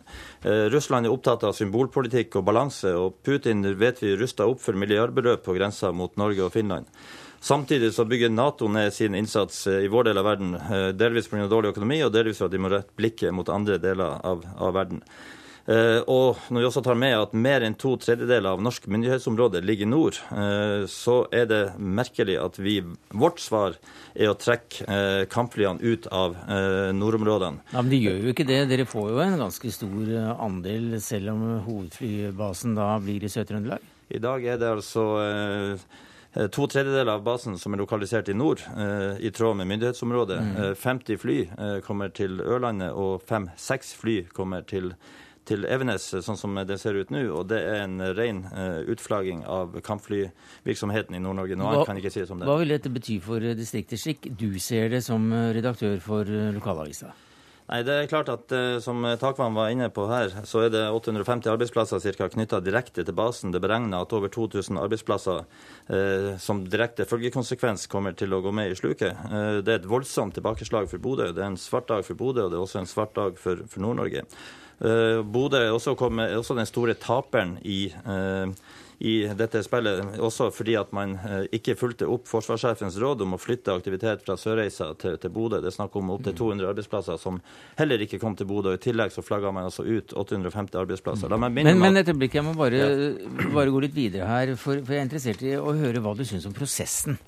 [0.72, 5.44] Russland er opptatt av symbolpolitikk og balanse, og Putin vet vi ruster opp for milliardbeløp
[5.44, 6.88] på grensa mot Norge og Finland.
[7.42, 11.26] Samtidig så bygger Nato ned sin innsats eh, i vår del av verden, eh, delvis
[11.26, 11.48] pga.
[11.50, 14.76] dårlig økonomi, og delvis for at de må rette blikket mot andre deler av, av
[14.76, 15.00] verden.
[15.62, 19.60] Uh, og når vi også tar med at mer enn to tredjedeler av norsk myndighetsområde
[19.62, 22.76] ligger i nord, uh, så er det merkelig at vi,
[23.14, 23.76] vårt svar
[24.14, 26.34] er å trekke uh, kampflyene ut av
[26.98, 27.62] nordområdene.
[27.70, 28.60] Ja, Men de gjør jo ikke det.
[28.70, 33.90] Dere får jo en ganske stor andel, selv om hovedflybasen da blir i Sør-Trøndelag?
[34.14, 35.06] I dag er det altså
[36.32, 40.38] to tredjedeler av basen som er lokalisert i nord, eh, i tråd med myndighetsområdet.
[40.40, 40.74] Mm.
[40.74, 41.36] 50 eh, fly
[41.84, 44.94] kommer til Ørlandet, og fem-seks fly kommer til,
[45.44, 47.26] til, Evenes, sånn som det ser ut nå.
[47.36, 48.46] Og det er en ren
[48.88, 51.58] utflagging av kampflyvirksomheten i Nord-Norge.
[51.60, 52.48] Noe annet kan ikke sies om det.
[52.48, 56.24] Hva vil dette bety for distriktet, slik du ser det som redaktør for
[56.56, 57.12] lokalavisa?
[57.72, 60.82] Nei, det er klart at eh, Som Takvam var inne på her, så er det
[60.92, 63.48] 850 arbeidsplasser cirka knytta direkte til basen.
[63.48, 65.40] Det er beregna at over 2000 arbeidsplasser
[65.88, 69.16] eh, som direkte følgekonsekvens kommer til å gå med i sluket.
[69.24, 71.30] Eh, det er et voldsomt tilbakeslag for Bodø.
[71.32, 73.64] Det er en svart dag for Bodø, og det er også en svart dag for,
[73.64, 74.26] for Nord-Norge.
[74.82, 78.52] Eh, Bodø er også, kommet, er også den store taperen i eh,
[79.02, 83.40] i dette spillet, også fordi at man eh, ikke fulgte opp forsvarssjefens råd om å
[83.40, 85.58] flytte aktivitet fra Sørreisa til, til Bodø.
[85.58, 87.40] Det er snakk om opptil 200 arbeidsplasser som
[87.80, 88.76] heller ikke kom til Bodø.
[88.76, 91.34] I tillegg så flagga man altså ut 850 arbeidsplasser.
[91.34, 92.86] men, men et øyeblikk, jeg må bare,
[93.48, 96.22] bare, gå litt videre her, for, for jeg er interessert i å høre hva du
[96.28, 97.18] syns om prosessen.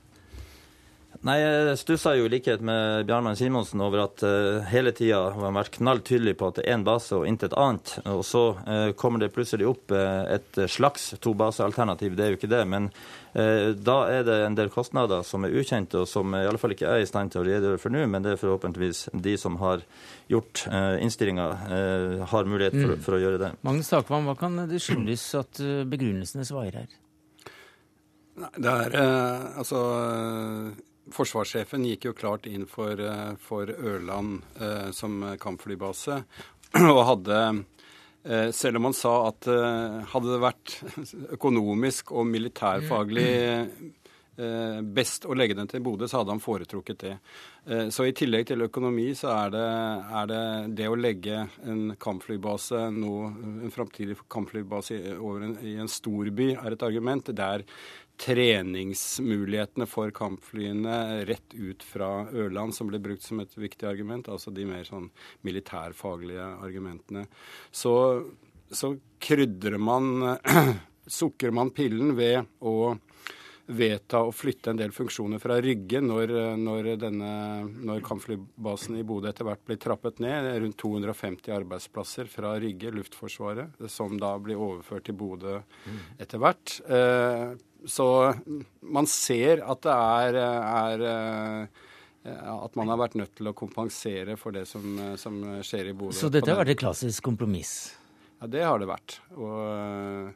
[1.25, 5.39] Nei, Jeg stussa jo i likhet med Bjarmann Simonsen over at uh, hele tida har
[5.41, 7.95] man vært knalltydelig på at det er én base og intet annet.
[8.13, 12.13] Og så uh, kommer det plutselig opp uh, et slags tobasealternativ.
[12.13, 12.63] Det er jo ikke det.
[12.69, 12.93] Men
[13.35, 16.87] da er det en del kostnader som er ukjente, og som i alle fall ikke
[16.87, 18.05] er i stand til å redegjøre for nå.
[18.07, 19.83] Men det er forhåpentligvis de som har
[20.31, 21.49] gjort innstillinga,
[22.31, 23.03] har mulighet for, mm.
[23.03, 23.51] for, å gjøre det.
[23.67, 25.59] Magnus Takvam, hva kan det skyldes at
[25.91, 26.97] begrunnelsene svarer her?
[28.39, 28.99] Nei, Det er
[29.59, 29.83] altså
[31.13, 36.23] Forsvarssjefen gikk jo klart inn for, eh, for Ørland eh, som kampflybase.
[36.95, 37.41] Og hadde
[38.25, 40.79] eh, Selv om han sa at eh, hadde det vært
[41.37, 43.29] økonomisk og militærfaglig
[44.41, 47.13] eh, best å legge den til Bodø, så hadde han foretrukket det.
[47.67, 49.67] Eh, så i tillegg til økonomi, så er det
[50.21, 50.43] er det,
[50.81, 53.15] det, å legge en kampflybase, nå,
[53.69, 57.31] en framtidig kampflybase i, en, i en storby, er et argument.
[57.31, 57.67] Det er
[58.21, 64.53] treningsmulighetene for kampflyene rett ut fra Ørland, som ble brukt som et viktig argument, altså
[64.55, 65.11] de mer sånn
[65.47, 67.27] militærfaglige argumentene.
[67.75, 67.95] Så,
[68.71, 70.37] så krydrer man
[71.05, 72.95] Sukker man pillen ved å
[73.67, 77.33] vedta å flytte en del funksjoner fra Rygge når, når, denne,
[77.87, 80.49] når kampflybasen i Bodø etter hvert blir trappet ned.
[80.65, 85.59] Rundt 250 arbeidsplasser fra Rygge, Luftforsvaret, som da blir overført til Bodø
[86.21, 86.79] etter hvert.
[86.85, 87.55] Eh,
[87.87, 88.07] så
[88.81, 91.83] man ser at det er, er eh,
[92.55, 96.17] at man har vært nødt til å kompensere for det som, som skjer i Bodø.
[96.17, 97.75] Så dette har vært et klassisk kompromiss?
[98.41, 99.19] Ja, det har det vært.
[99.37, 100.33] Og eh,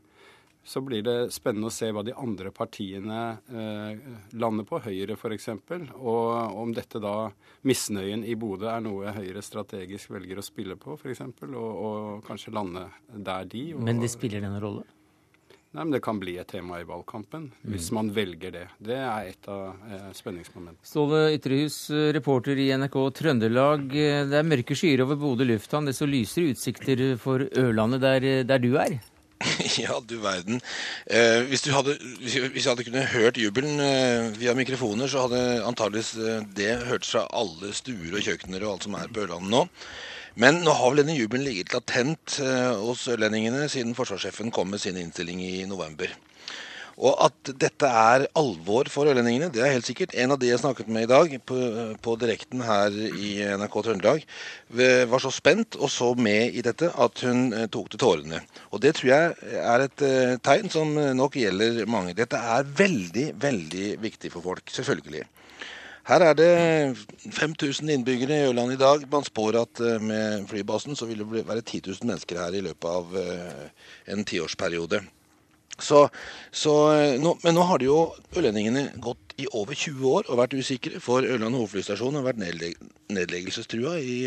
[0.68, 4.02] så blir det spennende å se hva de andre partiene eh,
[4.37, 5.48] lander på, Høyre f.eks.
[5.96, 7.30] Og om dette da,
[7.68, 11.24] misnøyen i Bodø, er noe Høyre strategisk velger å spille på f.eks.
[11.48, 13.64] Og, og kanskje lande der de.
[13.78, 14.84] Og, Men det spiller denne rolle?
[15.76, 17.72] Nei, men Det kan bli et tema i valgkampen, mm.
[17.74, 18.64] hvis man velger det.
[18.81, 20.88] Det er et av eh, spenningsmomentene.
[20.88, 23.85] Ståle Ytrehus, eh, reporter i NRK Trøndelag.
[23.92, 25.90] Eh, det er mørke skyer over Bodø lufthavn.
[25.90, 28.96] Desto lysere utsikter for Ørlandet, der, der du er?
[29.78, 30.61] Ja, du verden.
[31.07, 35.64] Eh, hvis, du hadde, hvis, jeg hadde kunnet hørt jubelen eh, via mikrofoner, så hadde
[35.68, 39.52] antageligvis eh, det hørtes fra alle stuer og kjøkkener og alt som er på Ørlandet
[39.54, 39.66] nå.
[40.38, 44.79] Men nå har vel denne jubelen ligget latent eh, hos ørlendingene siden forsvarssjefen kom med
[44.79, 46.12] sin innstilling i november.
[46.98, 50.14] Og at dette er alvor for ørlendingene, det er helt sikkert.
[50.18, 51.59] En av de jeg snakket med i dag på,
[52.03, 54.24] på direkten her i NRK Trøndelag,
[55.11, 58.42] var så spent og så med i dette at hun eh, tok til tårene.
[58.70, 62.14] Og det tror jeg er et eh, tegn som nok gjelder mange.
[62.18, 65.27] Dette er veldig, veldig viktig for folk, selvfølgelig.
[66.09, 66.53] Her er det
[67.37, 69.03] 5000 innbyggere i Ørland i dag.
[69.12, 72.62] Man spår at eh, med flybasen så vil det være 10 000 mennesker her i
[72.64, 75.03] løpet av eh, en tiårsperiode.
[75.77, 76.07] Så,
[76.51, 77.99] så, eh, nå, men nå har de jo
[78.33, 80.97] ørlendingene gått i over 20 år og vært usikre.
[81.05, 82.40] For Ørland hovedflystasjon har vært
[83.12, 84.18] nedleggelsestrua i,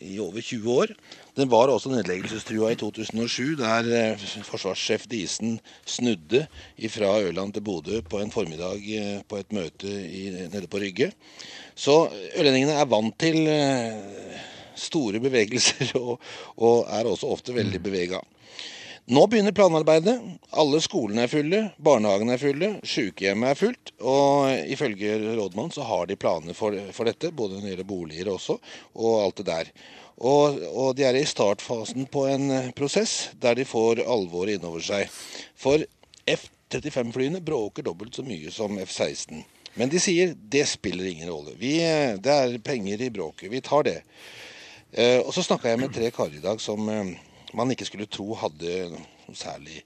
[0.00, 0.92] i over 20 år.
[1.36, 6.46] Den var også nedleggelsestrua i 2007, der eh, forsvarssjef Disen snudde
[6.88, 11.12] fra Ørland til Bodø på en formiddag eh, på et møte i, nede på Rygge.
[11.74, 12.02] Så
[12.36, 14.40] ørlendingene er vant til eh,
[14.76, 16.20] store bevegelser, og,
[16.56, 18.20] og er også ofte veldig bevega.
[19.10, 20.20] Nå begynner planarbeidet.
[20.54, 23.90] Alle skolene er fulle, barnehagene er fulle, sykehjemmet er fullt.
[24.06, 28.28] Og ifølge rådmannen så har de planer for, for dette, både når det gjelder boliger
[28.30, 28.54] også,
[28.94, 29.72] og alt det der.
[30.20, 34.84] Og, og, de er i startfasen på en eh, prosess der de får alvoret innover
[34.86, 35.10] seg.
[35.58, 35.82] For
[36.30, 39.40] F-35-flyene bråker dobbelt så mye som F-16.
[39.80, 41.56] Men de sier det spiller ingen rolle.
[41.58, 43.50] Vi, eh, det er penger i bråket.
[43.50, 43.96] Vi tar det.
[44.92, 46.86] Eh, og så snakka jeg med tre karer i dag som
[47.56, 48.90] man ikke skulle tro hadde
[49.36, 49.82] særlig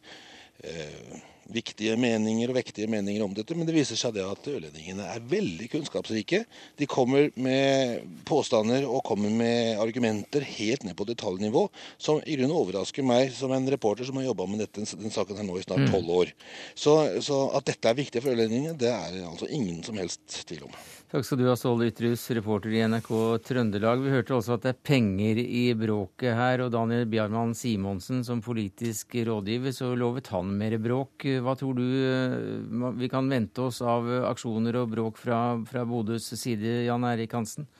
[0.64, 1.22] eh,
[1.53, 5.24] viktige meninger og vektige meninger om dette, men det viser seg det at ørlendingene er
[5.29, 6.44] veldig kunnskapsrike.
[6.81, 11.66] De kommer med påstander og kommer med argumenter helt ned på detaljnivå,
[11.98, 15.40] som i grunnen overrasker meg som en reporter som har jobba med dette, den saken
[15.40, 15.90] her nå i snart mm.
[15.92, 16.35] tolv år.
[16.74, 20.64] Så, så, at dette er viktig for ørlendingene, det er altså ingen som helst tvil
[20.68, 20.79] om.
[21.14, 23.09] Takk skal du ha, Ståle Ytrhus, reporter i NRK
[23.46, 24.00] Trøndelag.
[24.03, 28.40] Vi hørte også at det er penger i bråket her, og Daniel Bjarmann Simonsen som
[28.42, 31.29] politisk rådgiver, så lovet han mer bråk.
[31.46, 35.38] Hva tror du eh, vi kan vente oss av aksjoner og bråk fra,
[35.70, 37.70] fra Bodøs side, Jan Erik Hansen?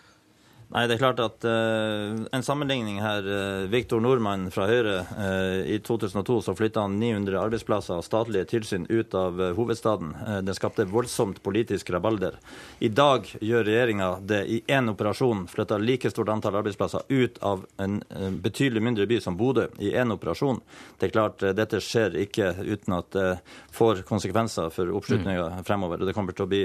[0.75, 3.23] Nei, det er klart at uh, En sammenligning her.
[3.23, 4.97] Uh, Viktor Nordmann fra Høyre.
[5.15, 10.11] Uh, I 2002 så flytta han 900 arbeidsplasser og statlige tilsyn ut av hovedstaden.
[10.43, 12.35] det skapte voldsomt politisk rabalder.
[12.83, 15.47] I dag gjør regjeringa det i én operasjon.
[15.53, 18.01] Flytter like stort antall arbeidsplasser ut av en
[18.43, 20.59] betydelig mindre by som Bodø i én operasjon.
[20.99, 23.31] Det er klart, dette skjer ikke uten at det
[23.75, 25.65] får konsekvenser for oppslutninga mm.
[25.69, 26.03] fremover.
[26.03, 26.65] og det kommer til å bli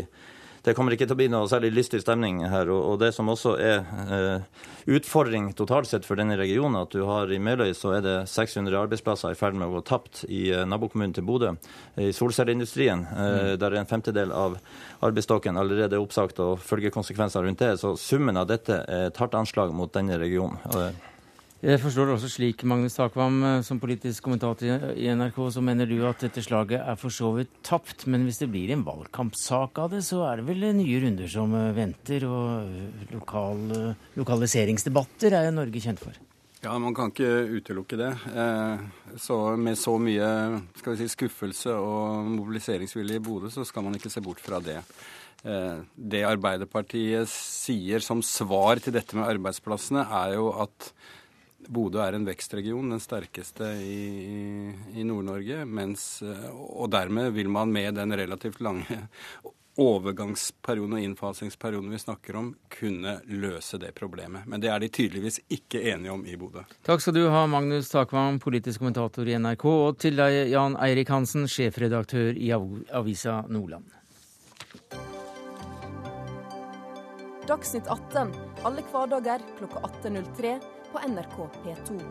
[0.66, 2.70] det kommer ikke til å bli noe særlig lystig stemning her.
[2.74, 4.66] Og, det som også er eh,
[4.98, 8.76] utfordring totalt sett for denne regionen, at du har i Meløy så er det 600
[8.82, 11.54] arbeidsplasser i ferd med å gå tapt i eh, nabokommunen til Bodø.
[12.00, 13.52] I solcelleindustrien, eh, mm.
[13.62, 14.60] der er en femtedel av
[15.06, 17.76] arbeidsstokken allerede er oppsagt og følger konsekvenser rundt det.
[17.80, 20.60] Så summen av dette er et hardt anslag mot denne regionen.
[21.60, 25.90] Jeg forstår det også slik, Magnus Takvam, eh, som politisk kommentator i NRK, så mener
[25.90, 28.06] du at dette slaget er for så vidt tapt.
[28.08, 31.52] Men hvis det blir en valgkampsak av det, så er det vel nye runder som
[31.60, 32.24] eh, venter.
[32.32, 33.60] Og eh, lokal,
[34.16, 36.16] lokaliseringsdebatter er jo Norge kjent for.
[36.64, 37.28] Ja, man kan ikke
[37.60, 38.10] utelukke det.
[39.20, 40.32] Så med så mye
[40.76, 44.82] si, skuffelse og mobiliseringsvilje i Bodø, så skal man ikke se bort fra det.
[45.40, 50.92] Det Arbeiderpartiet sier som svar til dette med arbeidsplassene, er jo at
[51.70, 55.62] Bodø er en vekstregion, den sterkeste i, i Nord-Norge.
[56.58, 59.04] Og dermed vil man med den relativt lange
[59.80, 64.48] overgangsperioden og innfasingsperioden vi snakker om, kunne løse det problemet.
[64.50, 66.66] Men det er de tydeligvis ikke enige om i Bodø.
[66.88, 71.14] Takk skal du ha, Magnus Takvam, politisk kommentator i NRK, og til deg, Jan Eirik
[71.14, 73.88] Hansen, sjefredaktør i Avisa Nordland.
[77.50, 78.36] Dagsnytt 18
[78.68, 82.02] alle hverdager klokka 18.03 på NRK P2.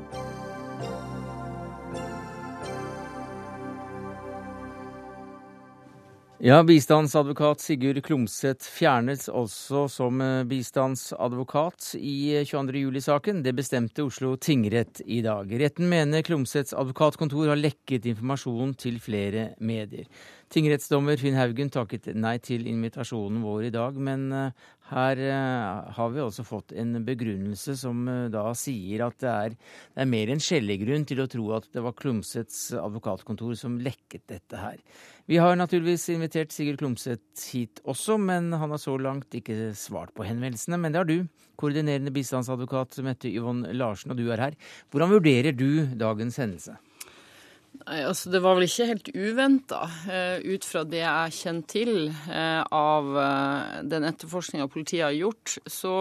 [6.39, 13.41] Ja, bistandsadvokat Sigurd Klomsæt fjernes også som eh, bistandsadvokat i 22.07-saken.
[13.43, 15.51] Det bestemte Oslo tingrett i dag.
[15.51, 20.07] Retten mener Klomsæts advokatkontor har lekket informasjon til flere medier.
[20.49, 26.15] Tingrettsdommer Finn Haugen takket nei til invitasjonen vår i dag, men eh, her eh, har
[26.15, 29.59] vi også fått en begrunnelse som eh, da sier at det er,
[29.93, 33.77] det er mer enn skjellig grunn til å tro at det var Klumsets advokatkontor som
[33.85, 34.81] lekket dette her.
[35.29, 40.17] Vi har naturligvis invitert Sigurd Klumset hit også, men han har så langt ikke svart
[40.17, 40.81] på henvendelsene.
[40.81, 41.19] Men det har du,
[41.61, 44.61] koordinerende bistandsadvokat Mette Yvonne Larsen, og du er her.
[44.89, 46.81] Hvordan vurderer du dagens hendelse?
[47.89, 52.63] Altså Det var vel ikke helt uventa, uh, ut fra det jeg kjenner til uh,
[52.75, 55.57] av uh, den etterforskninga politiet har gjort.
[55.65, 55.93] Så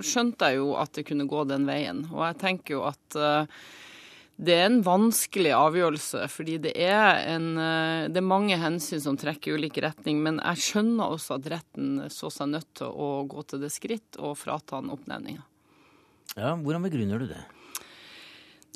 [0.00, 2.06] skjønte jeg jo at det kunne gå den veien.
[2.10, 3.18] Og jeg tenker jo at
[4.36, 7.46] det er en vanskelig avgjørelse, fordi det er, en,
[8.12, 10.20] det er mange hensyn som trekker i ulik retning.
[10.26, 14.20] Men jeg skjønner også at retten så seg nødt til å gå til det skritt
[14.20, 15.46] og frata han oppnevninga.
[16.36, 17.40] Ja, hvordan begrunner du det?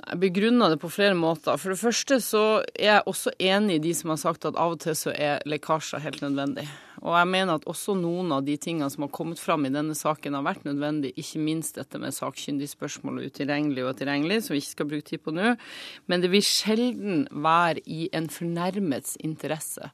[0.01, 1.59] Jeg begrunner det på flere måter.
[1.61, 4.77] For det første så er jeg også enig i de som har sagt at av
[4.77, 6.65] og til så er lekkasjer helt nødvendig.
[7.01, 9.97] Og jeg mener at også noen av de tingene som har kommet fram i denne
[9.97, 14.63] saken har vært nødvendig, ikke minst dette med sakkyndigspørsmål og utilregnelig og tilregnelig, som vi
[14.63, 15.55] ikke skal bruke tid på nå.
[16.13, 19.93] Men det vil sjelden være i en fornærmets interesse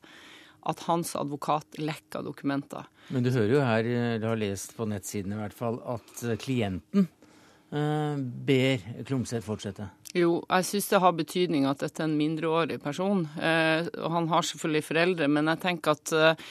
[0.67, 2.89] at hans advokat lekker dokumenter.
[3.15, 7.07] Men du hører jo her, du har lest på nettsiden i hvert fall, at klienten
[7.07, 7.26] Eh,
[7.71, 9.89] ber Klumsæt fortsette?
[10.17, 13.27] Jo, jeg syns det har betydning at dette er en mindreårig person.
[13.37, 16.45] Eh, og han har selvfølgelig foreldre, men jeg tenker at eh,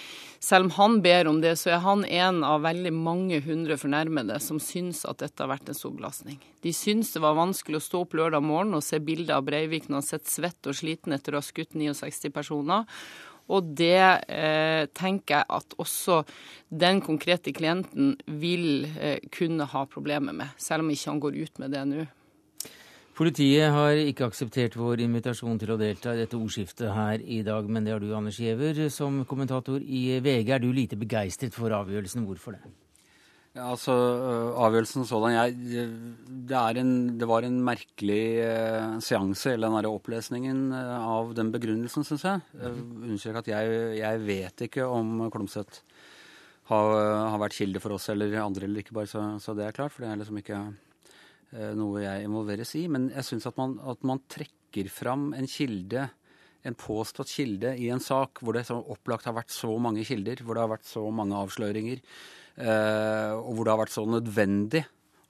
[0.44, 4.38] selv om han ber om det, så er han en av veldig mange hundre fornærmede
[4.44, 6.38] som syns at dette har vært en stor belastning.
[6.62, 9.90] De syns det var vanskelig å stå opp lørdag morgen og se bilder av Breivik
[9.90, 12.86] når han sitter svett og sliten etter å ha skutt 69 personer.
[13.54, 16.24] Og det eh, tenker jeg at også
[16.70, 21.60] den konkrete klienten vil eh, kunne ha problemer med, selv om ikke han går ut
[21.62, 22.06] med det nå.
[23.16, 27.70] Politiet har ikke akseptert vår invitasjon til å delta i dette ordskiftet her i dag,
[27.72, 28.90] men det har du, Anders Giæver.
[28.92, 32.28] Som kommentator i VG, er du lite begeistret for avgjørelsen.
[32.28, 32.66] Hvorfor det?
[33.56, 33.94] Ja, altså
[34.60, 35.86] Avgjørelsen sådan jeg,
[36.28, 41.54] det, en, det, var en merkelig uh, seanse, eller den der opplesningen uh, av den
[41.54, 42.44] begrunnelsen, syns jeg.
[42.60, 45.80] Uh, Understreker at jeg, jeg, vet ikke om Klomsæt
[46.68, 46.92] har,
[47.32, 49.96] har, vært kilde for oss eller andre eller ikke, bare så, så, det er klart.
[49.96, 50.60] For det er liksom ikke
[51.80, 52.88] noe jeg involveres i.
[52.92, 56.10] Men jeg syns at, at, man trekker fram en kilde
[56.66, 60.58] en påstått kilde i en sak hvor det opplagt har vært så mange kilder, hvor
[60.58, 62.02] det har vært så mange avsløringer,
[62.56, 64.86] og hvor det har vært så nødvendig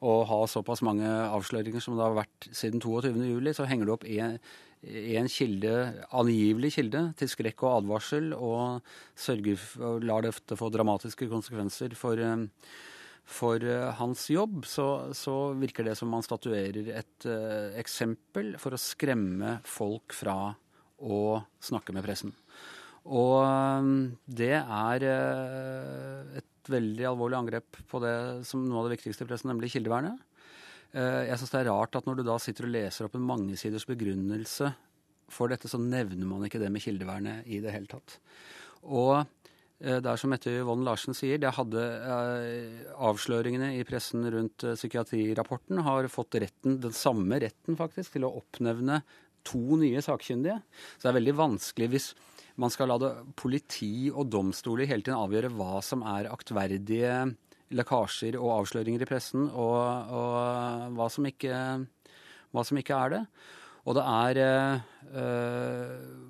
[0.05, 4.07] å ha såpass mange avsløringer som det har vært siden 22.07, så henger det opp
[4.09, 5.75] en, kilde,
[6.13, 8.83] angivelig kilde til skrekk og advarsel, og
[9.17, 12.67] sørger og lar dette få dramatiske konsekvenser for, eh,
[13.25, 18.75] for eh, hans jobb, så, så, virker det som man statuerer et uh, eksempel for
[18.75, 20.53] å skremme folk fra
[21.01, 21.21] å
[21.63, 22.35] snakke med pressen.
[23.05, 28.15] Og det er et veldig alvorlig angrep på det
[28.47, 30.21] som noe av det viktigste i pressen, nemlig kildevernet.
[30.95, 33.25] Eh, jeg syns det er rart at når du da sitter og leser opp en
[33.27, 34.71] mangesiders begrunnelse
[35.33, 38.19] for dette, så nevner man ikke det med kildevernet i det hele tatt.
[38.85, 44.23] Og eh, det er som Mette Yvonne Larsen sier, det hadde eh, avsløringene i pressen
[44.31, 49.01] rundt psykiatrirapporten har fått retten, den samme retten faktisk, til å oppnevne
[49.45, 50.61] to nye sakkyndige.
[50.95, 52.13] Så det er veldig vanskelig hvis
[52.61, 57.11] man skal la det, politi og domstoler hele tiden avgjøre hva som er aktverdige
[57.75, 61.53] lekkasjer og avsløringer i pressen, og, og hva, som ikke,
[62.53, 63.21] hva, som ikke, er det.
[63.85, 64.85] Og det er eh,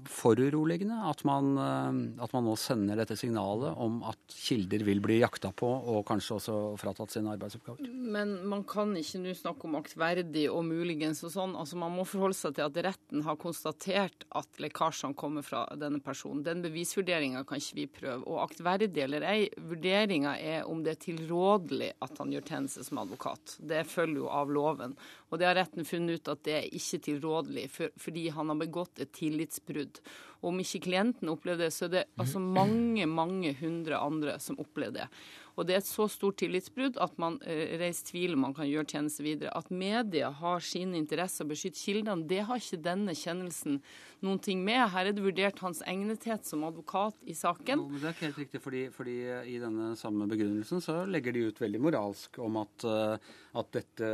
[0.05, 5.19] foruroligende at man, eh, at man, nå sender dette signalet om at kilder vil bli
[5.21, 7.89] jakta på og kanskje også fratatt sine arbeidsoppgaver.
[7.89, 11.55] Men man kan ikke nå snakke om aktverdig og muligens og sånn.
[11.59, 16.01] Altså Man må forholde seg til at retten har konstatert at lekkasjene kommer fra denne
[16.03, 16.43] personen.
[16.45, 18.21] Den bevisvurderinga kan ikke vi prøve.
[18.29, 23.01] Og aktverdig eller ei, vurderinga er om det er tilrådelig at han gjør tjeneste som
[23.01, 23.57] advokat.
[23.59, 24.95] Det følger jo av loven.
[25.31, 28.59] Og det har retten funnet ut at det er ikke tilrådelig, for, fordi han har
[28.65, 30.01] begått et tillitsbrudd.
[30.45, 34.99] Om ikke klienten opplever det, så er det altså mange, mange hundre andre som opplever
[34.99, 35.09] det.
[35.55, 38.67] Og det er et så stort tillitsbrudd at man eh, reiser tvil om man kan
[38.67, 39.53] gjøre tjeneste videre.
[39.55, 43.79] At media har sine interesser og beskytter kildene, det har ikke denne kjennelsen
[44.25, 44.81] noen ting med.
[44.91, 47.85] Her er det vurdert hans egnethet som advokat i saken.
[47.85, 49.17] No, det er ikke helt riktig, fordi, fordi,
[49.55, 54.09] i denne samme begrunnelsen så legger de ut veldig moralsk om at, eh, at dette,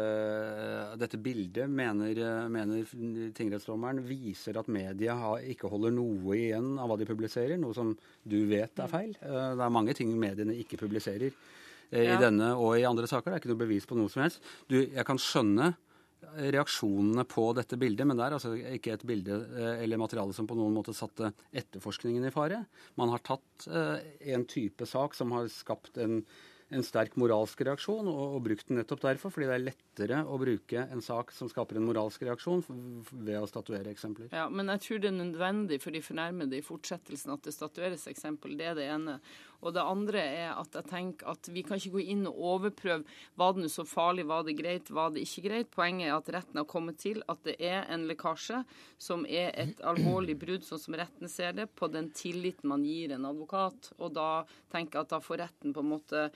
[1.02, 2.18] dette, bildet, mener,
[2.52, 2.86] mener
[3.38, 7.96] tingrettsdommeren, viser at media har, ikke holder noe igjen av hva de publiserer, noe som
[8.22, 9.16] du vet er feil.
[9.18, 11.34] Eh, det er mange ting mediene ikke publiserer i
[11.92, 13.26] i denne og i andre saker.
[13.28, 14.38] Det er ikke noe bevis på noe som helst.
[14.72, 15.74] Du, jeg kan skjønne
[16.56, 20.48] reaksjonene på dette bildet, men det er altså ikke et bilde eh, eller materiale som
[20.48, 22.62] på noen måte satte etterforskningen i fare.
[22.96, 26.22] Man har tatt en type sak som har skapt en
[26.72, 29.34] en sterk moralsk reaksjon, og, og, brukt den nettopp derfor.
[29.34, 32.64] Fordi det er lettere å bruke en sak som skaper en moralsk reaksjon,
[33.12, 34.32] ved å statuere eksempler.
[34.36, 38.08] Ja, Men jeg tror det er nødvendig for de fornærmede i fortsettelsen at det statueres
[38.12, 38.56] eksempel.
[38.60, 39.20] Det er det ene.
[39.62, 43.04] Og det andre er at jeg tenker at vi kan ikke gå inn og overprøve
[43.40, 45.70] var det nå så farlig, var det greit, var det ikke greit.
[45.74, 48.64] Poenget er at retten har kommet til at det er en lekkasje
[49.02, 53.16] som er et alvorlig brudd, sånn som retten ser det, på den tilliten man gir
[53.16, 53.94] en advokat.
[54.00, 54.44] Og da
[54.74, 56.28] tenker jeg at da får retten på en måte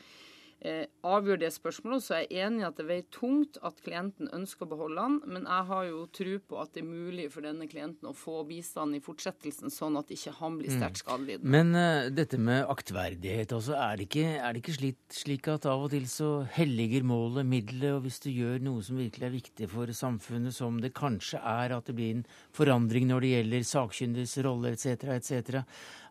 [0.65, 2.03] eh, avgjør det spørsmålet.
[2.03, 5.17] Så jeg er enig i at det veier tungt at klienten ønsker å beholde han,
[5.29, 8.41] men jeg har jo tro på at det er mulig for denne klienten å få
[8.49, 11.45] bistand i fortsettelsen, sånn at ikke han blir sterkt mm.
[11.45, 15.67] Men uh, dette med aktverdighet, altså, er det ikke, er det ikke slik, slik, at
[15.69, 19.35] av og til så helliger målet middelet, og hvis du gjør noe som virkelig er
[19.35, 23.69] viktig for samfunnet, som det kanskje er at det blir en forandring når det gjelder
[23.69, 25.63] sakkyndiges rolle etc., etc.,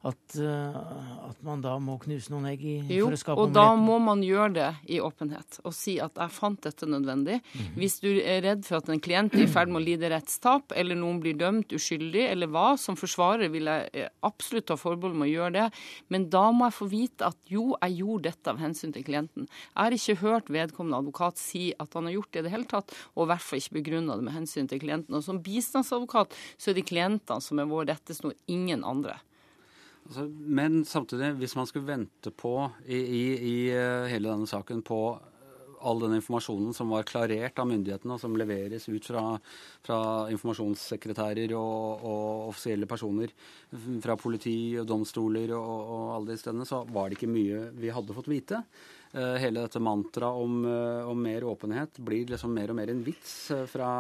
[0.05, 3.47] at, uh, at, man da må knuse noen egg i, jo, for å skape Jo,
[3.47, 7.41] og da må man gjøre det i åpenhet og si at 'jeg fant dette nødvendig'.
[7.41, 7.71] -hmm.
[7.81, 10.73] Hvis du er redd for at en klient er i ferd med å lide rettstap,
[10.77, 15.17] eller noen blir dømt uskyldig, eller hva, som forsvarer vil jeg eh, absolutt ta forbehold
[15.17, 15.73] med å gjøre det,
[16.09, 19.49] men da må jeg få vite at jo, jeg gjorde dette av hensyn til klienten.
[19.49, 22.69] Jeg har ikke hørt vedkommende advokat si at han har gjort det i det hele
[22.69, 25.15] tatt, og i hvert fall ikke begrunna det med hensyn til klienten.
[25.17, 29.19] Og som bistandsadvokat så er det klientene som er vår rettesnor, ingen andre.
[30.05, 34.83] Altså, men samtidig, hvis man skulle vente på i, i, i eh, hele denne saken
[34.85, 34.99] på
[35.85, 39.25] all den informasjonen som var klarert av myndighetene, og som leveres ut fra,
[39.85, 39.99] fra
[40.33, 43.33] informasjonssekretærer og, og, offisielle personer,
[44.05, 47.93] fra politi og domstoler og, og alle de stedene, så var det ikke mye vi
[47.93, 48.63] hadde fått vite.
[49.15, 53.03] Eh, hele dette mantraet om, eh, om, mer åpenhet blir liksom mer og mer en
[53.07, 53.91] vits fra,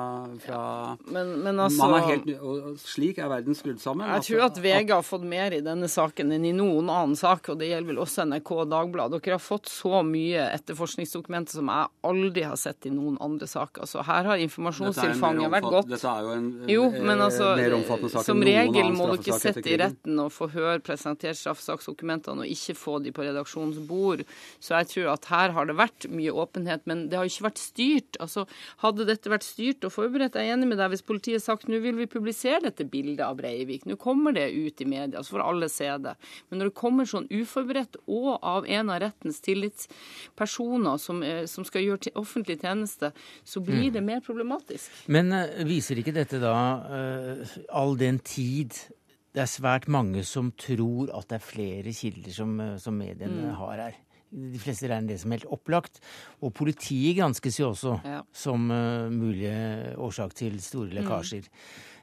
[0.42, 4.10] fra, ja, men, men altså, er helt, og Slik er verden skrudd sammen.
[4.16, 7.46] Jeg tror at VG har fått mer i denne saken enn i noen annen sak,
[7.52, 9.20] og det gjelder vel også NRK og Dagbladet.
[9.22, 13.86] Dere har fått så mye etterforskningsdokumenter som jeg aldri har sett i noen andre saker.
[13.86, 15.94] Så her har informasjonstilfanget vært godt.
[15.94, 19.38] Dette er jo en jo, men altså, mer omfattende sak Som regel må du ikke
[19.38, 24.26] sitte i retten og få høre presentert straffesaksdokumentene og ikke få de på redaksjonens bord.
[24.58, 27.62] Så jeg tror at her har det vært mye åpenhet, men det har ikke vært
[27.62, 28.18] styrt.
[28.22, 28.46] Altså,
[28.82, 31.68] hadde dette vært styrt og forberedt, jeg er enig med deg hvis politiet har sagt
[31.70, 35.36] nå vil vi publisere dette bildet av Breivik, nå kommer det ut i media, så
[35.36, 36.16] får alle se det.
[36.48, 41.86] Men når det kommer sånn uforberedt og av en av rettens tillitspersoner som, som skal
[41.86, 43.12] gjøre offentlig tjeneste,
[43.44, 43.94] så blir mm.
[43.96, 44.90] det mer problematisk.
[45.12, 48.76] Men uh, viser ikke dette da uh, all den tid
[49.34, 53.48] det er svært mange som tror at det er flere kilder som, eh, som mediene
[53.48, 53.54] mm.
[53.58, 53.96] har her
[54.34, 56.00] de fleste regner det som helt opplagt.
[56.42, 58.22] Og politiet granskes jo også ja.
[58.34, 59.52] som uh, mulig
[60.00, 60.96] årsak til store mm.
[61.00, 61.46] lekkasjer.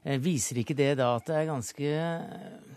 [0.05, 0.23] Mm.
[0.23, 2.71] viser ikke det da at det er ganske eh,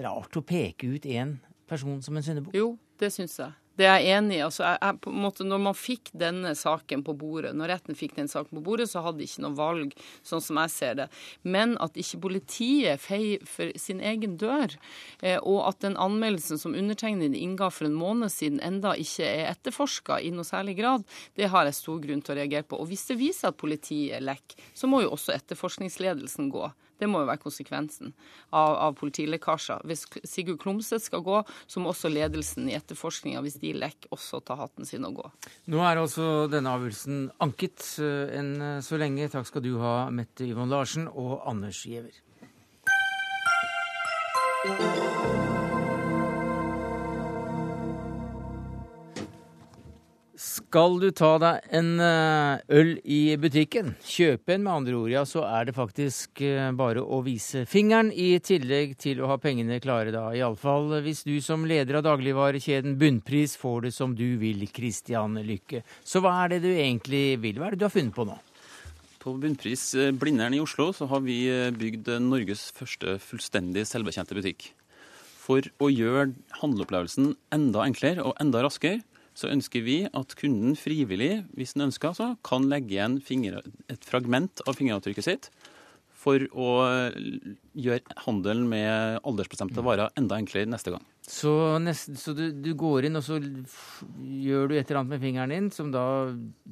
[0.00, 1.36] rart å peke ut én
[1.68, 2.56] person som en syndebukk?
[2.56, 2.70] Jo,
[3.00, 3.52] det syns jeg.
[3.74, 4.42] Det er jeg enig i.
[4.46, 7.98] Altså, jeg, jeg, på en måte, når man fikk denne saken på bordet, når retten
[7.98, 9.96] fikk den saken på bordet, så hadde de ikke noe valg,
[10.26, 11.08] sånn som jeg ser det.
[11.42, 14.76] Men at ikke politiet feier for sin egen dør,
[15.22, 19.50] eh, og at den anmeldelsen som undertegnede innga for en måned siden, enda ikke er
[19.50, 22.78] etterforska i noe særlig grad, det har jeg stor grunn til å reagere på.
[22.78, 26.70] Og hvis det viser at politiet lekker, så må jo også etterforskningsledelsen gå.
[27.04, 28.14] Det må jo være konsekvensen
[28.48, 29.84] av, av politilekkasjer.
[29.88, 34.40] Hvis Sigurd Klomsæt skal gå, så må også ledelsen i etterforskninga, hvis de lekker, også
[34.40, 35.30] ta hatten sin og gå.
[35.74, 39.28] Nå er altså denne avgjørelsen anket eh, enn eh, så lenge.
[39.34, 42.22] Takk skal du ha, Mette Yvonne Larsen og Anders Giæver.
[50.74, 55.20] Skal du ta deg en eh, øl i butikken, kjøpe en med andre ord, ja,
[55.22, 59.78] så er det faktisk eh, bare å vise fingeren, i tillegg til å ha pengene
[59.78, 60.24] klare da.
[60.34, 65.84] Iallfall hvis du som leder av dagligvarekjeden Bunnpris får det som du vil, Christian Lykke.
[66.02, 67.62] Så hva er det du egentlig vil?
[67.62, 68.34] Hva er det du har funnet på nå?
[69.22, 71.38] På Bunnpris eh, Blindern i Oslo så har vi
[71.78, 74.72] bygd Norges første fullstendig selvbetjente butikk.
[75.38, 76.32] For å gjøre
[76.64, 79.04] handleopplevelsen enda enklere og enda raskere,
[79.34, 83.60] så ønsker vi at kunden frivillig, hvis den ønsker, så, kan legge igjen finger,
[83.90, 85.50] et fragment av fingeravtrykket sitt
[86.24, 86.70] for å
[87.74, 91.04] gjøre handelen med aldersbestemte varer enda enklere neste gang.
[91.24, 95.22] Så, nest, så du, du, går inn og så gjør du et eller annet med
[95.22, 96.04] fingeren din, som da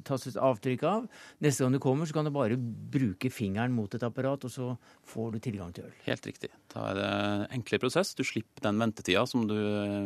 [0.05, 1.07] tas et avtrykk av.
[1.41, 4.69] Neste gang du kommer, så kan du bare bruke fingeren mot et apparat, og så
[5.09, 5.95] får du tilgang til øl.
[6.05, 6.51] Helt riktig.
[6.73, 7.09] Da er det
[7.57, 8.13] enklere prosess.
[8.13, 9.57] Du slipper den ventetida som du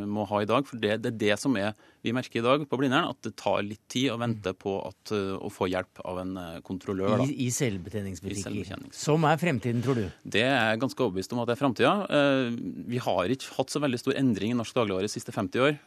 [0.08, 0.64] må ha i dag.
[0.70, 1.76] For det, det er det som er
[2.06, 5.14] vi merker i dag på Blindern, at det tar litt tid å vente på at,
[5.14, 7.26] å få hjelp av en eh, kontrollør.
[7.26, 8.86] I, I selvbetjeningsbutikker.
[8.96, 10.06] Som er fremtiden, tror du?
[10.24, 11.94] Det er jeg ganske overbevist om at det er framtida.
[12.20, 12.58] Eh,
[12.94, 15.80] vi har ikke hatt så veldig stor endring i norsk dagligvare de siste 50 år.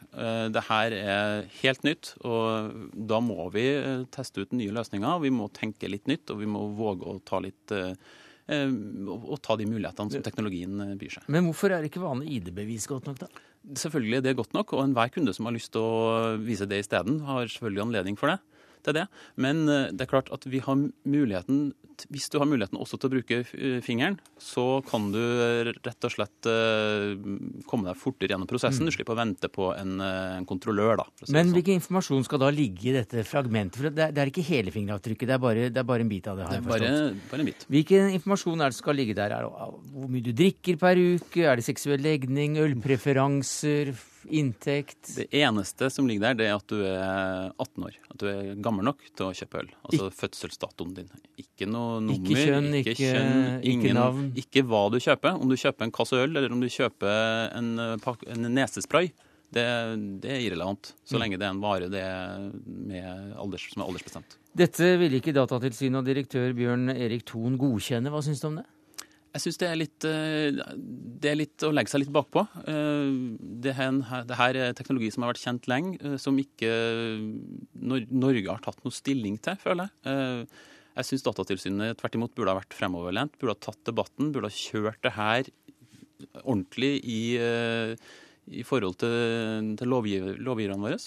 [0.51, 5.21] Dette er helt nytt, og da må vi eh, teste ut nye løsninger.
[5.23, 7.93] Vi må tenke litt nytt, og vi må våge å ta litt eh,
[8.51, 11.27] og ta de mulighetene som teknologien byr seg.
[11.31, 13.29] Men hvorfor er ikke vanlig ID-bevis godt nok, da?
[13.61, 16.81] Selvfølgelig er det godt nok, og enhver kunde som har lyst til å vise det
[16.81, 18.39] isteden, har selvfølgelig anledning for det
[18.81, 19.05] til det.
[19.37, 21.69] Men det er klart at vi har muligheten
[22.09, 25.21] hvis du har muligheten også til å bruke eh, fingeren, så kan du
[25.67, 27.13] rett og slett eh,
[27.69, 28.87] komme deg fortere gjennom prosessen.
[28.87, 28.95] Du mm.
[28.97, 31.01] slipper å vente på en, eh, en kontrollør.
[31.01, 31.55] Da, Men sånn.
[31.57, 33.79] hvilken informasjon skal da ligge i dette fragmentet?
[33.79, 36.11] For det er, det er ikke hele fingeravtrykket, det er, bare, det er bare, en
[36.11, 36.47] bit av det?
[36.49, 36.87] har jeg forstått.
[36.91, 37.67] Bare, bare en bit.
[37.77, 39.37] Hvilken informasjon er det som skal ligge der?
[39.41, 41.45] Hvor mye du drikker per uke?
[41.45, 42.57] Er det seksuell legning?
[42.61, 43.93] Ølpreferanser?
[44.29, 47.97] Inntekt Det eneste som ligger der, det er at du er 18 år.
[48.11, 49.71] At du er gammel nok til å kjøpe øl.
[49.87, 51.09] Altså Ik fødselsdatoen din.
[51.41, 54.29] Ikke noe nummer, ikke kjønn, ikke, kjønn, ingen, ikke navn.
[54.43, 55.41] Ikke hva du kjøper.
[55.41, 59.11] Om du kjøper en kasse øl, eller om du kjøper en, en nesespray.
[59.51, 59.63] Det,
[60.23, 61.19] det, er irrelevant, så mm.
[61.19, 64.37] lenge det er en vare det er alders, som er aldersbestemt.
[64.55, 68.13] Dette ville ikke Datatilsynet og direktør Bjørn Erik Thon godkjenne.
[68.13, 68.65] Hva syns du om det?
[69.31, 69.67] Jeg syns det,
[70.09, 70.57] eh,
[71.23, 72.43] det, er litt å legge seg litt bakpå.
[72.65, 76.71] Dette det, det her er teknologi som har vært kjent lenge, eh, som ikke
[77.79, 80.49] Norge har tatt noe stilling til, føler jeg.
[80.91, 84.57] Jeg syns Datatilsynet tvert imot burde ha vært fremoverlent, burde ha tatt debatten, burde ha
[84.57, 85.47] kjørt det her
[86.43, 87.21] ordentlig i,
[88.51, 90.99] i forhold til, til lovgiver, lovgiverne våre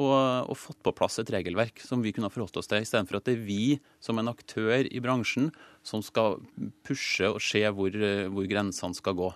[0.00, 3.28] og, og, fått på plass et regelverk som vi kunne forholdt oss til, istedenfor at
[3.28, 3.64] det er vi
[4.02, 5.50] som en aktør i bransjen
[5.86, 6.40] som skal
[6.86, 7.94] pushe og se hvor,
[8.32, 9.30] hvor grensene skal gå.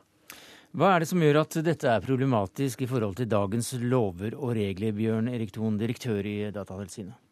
[0.75, 4.57] Hva er det som gjør at dette er problematisk i forhold til dagens lover og
[4.59, 7.24] regler, Bjørn Erik Thon, direktør i Datatilsynet?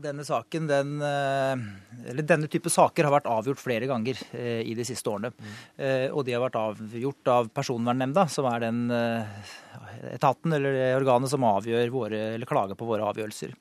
[0.00, 4.74] Denne saken, den, eh, eller denne type saker har vært avgjort flere ganger eh, i
[4.76, 5.30] de siste årene.
[5.34, 5.56] Mm.
[6.16, 8.86] Og de har vært avgjort av Personvernnemnda, som er den
[10.14, 13.54] etaten eller det organet som avgjør våre, eller klager på våre avgjørelser.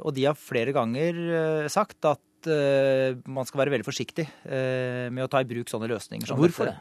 [0.00, 5.42] Og de har flere ganger sagt at man skal være veldig forsiktig med å ta
[5.42, 6.30] i bruk sånne løsninger.
[6.30, 6.76] Som Hvorfor det?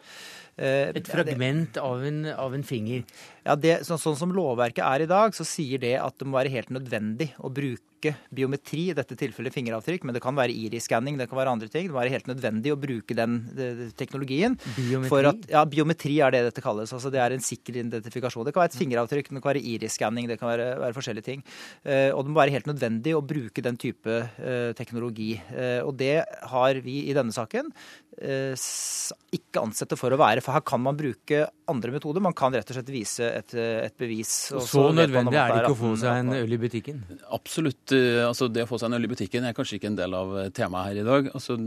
[0.55, 3.03] Et fragment av en, av en finger.
[3.43, 6.39] Ja, det, så, Sånn som lovverket er i dag, så sier det at det må
[6.39, 7.94] være helt nødvendig å bruke
[8.35, 11.87] biometri, i dette tilfellet fingeravtrykk, men det kan være iris-skanning, det kan være andre ting.
[11.87, 14.57] Det må være helt nødvendig å bruke den de, de, teknologien.
[14.77, 15.31] Biometri?
[15.31, 16.93] At, ja, biometri er det dette kalles.
[16.95, 18.45] altså Det er en sikker identifikasjon.
[18.47, 21.45] Det kan være et fingeravtrykk, det kan være iris-skanning, det kan være, være, forskjellige ting.
[21.85, 25.33] Uh, og det må være helt nødvendig å bruke den type uh, teknologi.
[25.51, 26.17] Uh, og det
[26.51, 27.73] har vi i denne saken
[28.15, 30.39] ikke ansett det for å være.
[30.43, 32.23] For her kan man bruke andre metoder.
[32.23, 34.53] Man kan rett og slett vise et, et bevis.
[34.55, 37.01] Og så, så nødvendig er det ikke å få seg en øl i butikken?
[37.35, 37.94] Absolutt.
[38.25, 40.33] Altså, det å få seg en øl i butikken er kanskje ikke en del av
[40.55, 41.29] temaet her i dag.
[41.35, 41.57] Altså,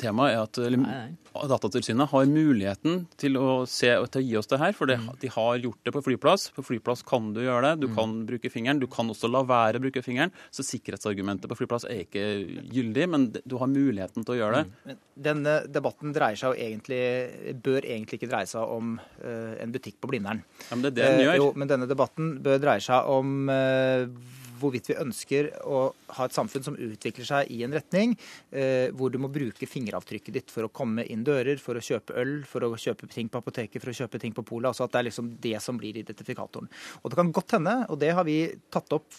[0.00, 4.60] temaet er at eller, Datatilsynet har muligheten til å, se, til å gi oss det
[4.60, 5.08] her, for det, mm.
[5.22, 6.46] de har gjort det på flyplass.
[6.54, 7.84] På flyplass kan du gjøre det.
[7.84, 7.96] Du mm.
[7.96, 8.82] kan bruke fingeren.
[8.82, 10.34] Du kan også la være å bruke fingeren.
[10.54, 12.24] Så sikkerhetsargumentet på flyplass er ikke
[12.74, 14.94] gyldig, men du har muligheten til å gjøre det.
[14.94, 15.02] Mm.
[15.28, 17.02] Denne debatten dreier seg jo egentlig,
[17.64, 20.44] bør egentlig ikke dreie seg om uh, en butikk på Blindern.
[20.68, 21.34] Ja, men det er det den gjør.
[21.34, 23.46] Uh, jo, men denne debatten bør dreie seg om
[24.60, 25.86] hvorvidt vi ønsker å
[26.16, 28.14] ha et samfunn som utvikler seg i en retning
[28.50, 32.16] eh, hvor du må bruke fingeravtrykket ditt for å komme inn dører, for å kjøpe
[32.20, 34.70] øl, for å kjøpe ting på apoteket, for å kjøpe ting på polet.
[34.70, 36.70] Altså at det er liksom det som blir identifikatoren.
[37.02, 38.38] Og det kan godt hende, og det har vi
[38.72, 39.10] tatt opp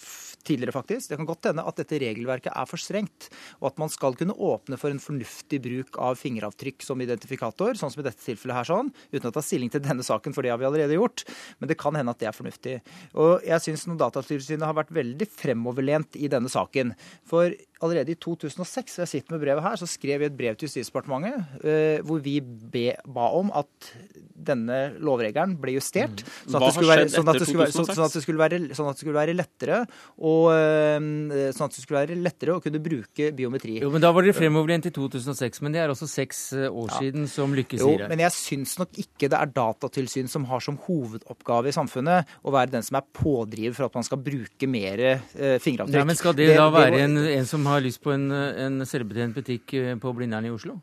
[0.45, 3.29] tidligere faktisk, det kan godt hende at dette regelverket er for strengt,
[3.59, 7.93] og at man skal kunne åpne for en fornuftig bruk av fingeravtrykk som identifikator, sånn
[7.93, 10.53] som i dette tilfellet her sånn, uten å ta stilling til denne saken, for det
[10.53, 11.25] har vi allerede gjort.
[11.59, 12.75] Men det kan hende at det er fornuftig.
[13.17, 16.93] Og jeg syns Datatilsynet har vært veldig fremoverlent i denne saken.
[17.27, 17.53] For
[17.83, 21.65] allerede i 2006, jeg sitter med brevet her, så skrev vi et brev til Justisdepartementet
[21.65, 23.91] eh, hvor vi be, ba om at
[24.47, 26.23] denne lovregelen ble justert.
[26.23, 26.33] Mm.
[26.53, 29.03] Sånn at, være, sånn, at være, sånn, sånn, at det skulle være, sånn at det
[29.03, 29.81] skulle være lettere
[30.19, 33.79] og, eh, sånn at det skulle være lettere å kunne bruke biometri.
[33.83, 36.91] Jo, men Da var dere fremoverlent i 2006, men det er også seks eh, år
[36.93, 37.01] ja.
[37.01, 38.05] siden, som Lykke sier.
[38.05, 42.35] Jo, men jeg syns nok ikke det er Datatilsyn som har som hovedoppgave i samfunnet
[42.43, 45.99] å være den som er pådriver for at man skal bruke mer eh, fingeravtrykk.
[45.99, 47.21] Ja, men Skal det, det da være det må...
[47.21, 50.79] en, en, som har lyst på en, en selvbetjent butikk eh, på Blindern i Oslo?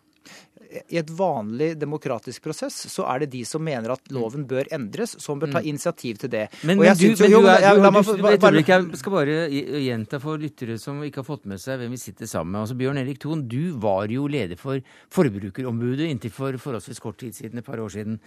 [0.89, 5.15] I et vanlig demokratisk prosess så er det de som mener at loven bør endres,
[5.23, 5.69] som bør ta mm.
[5.73, 6.47] initiativ til det.
[6.63, 9.37] Men, men du, men du er, jeg, jeg, jeg skal bare
[9.85, 12.63] gjenta for lyttere som ikke har fått med seg hvem vi sitter sammen med.
[12.65, 14.81] Altså, Bjørn Erik Thon, du var jo leder for
[15.13, 18.19] Forbrukerombudet inntil for forholdsvis kort tid siden, et par år siden.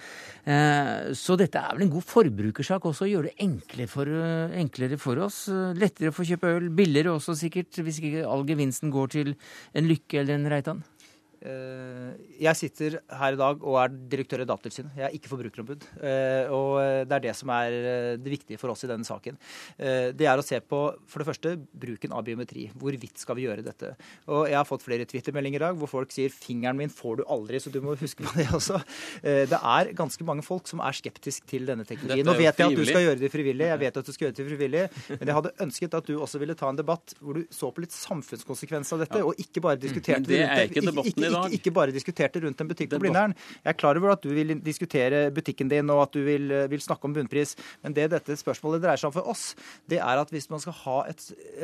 [0.45, 4.57] Eh, så dette er vel en god forbrukersak også, å gjøre det enklere for, eh,
[4.61, 5.45] enklere for oss.
[5.77, 9.35] Lettere å få kjøpe øl, billigere også sikkert, hvis ikke all gevinsten går til
[9.75, 10.85] en Lykke eller en Reitan?
[11.43, 12.11] Eh,
[12.41, 14.95] jeg sitter her i dag og er direktør i Datatilsynet.
[14.99, 15.85] Jeg er ikke forbrukerombud.
[15.99, 16.79] Eh, og
[17.09, 19.37] det er det som er eh, det viktige for oss i denne saken.
[19.75, 20.79] Det er å se på
[21.09, 22.67] for det første bruken av biometri.
[22.79, 23.93] Hvorvidt skal vi gjøre dette?
[24.29, 27.23] Og Jeg har fått flere Twitter-meldinger i dag hvor folk sier 'fingeren min får du
[27.23, 28.79] aldri', så du må huske på det også.
[29.21, 32.25] Det er ganske mange folk som er skeptisk til denne teknologien.
[32.25, 34.37] Nå vet jeg at du skal gjøre det frivillig, jeg vet at du skal gjøre
[34.37, 34.83] det frivillig,
[35.19, 37.83] men jeg hadde ønsket at du også ville ta en debatt hvor du så på
[37.83, 40.41] litt samfunnskonsekvens av dette, og ikke bare diskuterte det.
[40.41, 43.35] Det er ikke debatten i dag ikke, ikke, bare diskuterte rundt en butikk på Blindern.
[43.61, 46.83] Jeg er klar over at du vil diskutere butikken din og at du vil, vil,
[46.85, 49.47] snakke om bunnpris, men det dette spørsmålet dreier seg om for oss,
[49.89, 51.23] det er at hvis man skal ha et,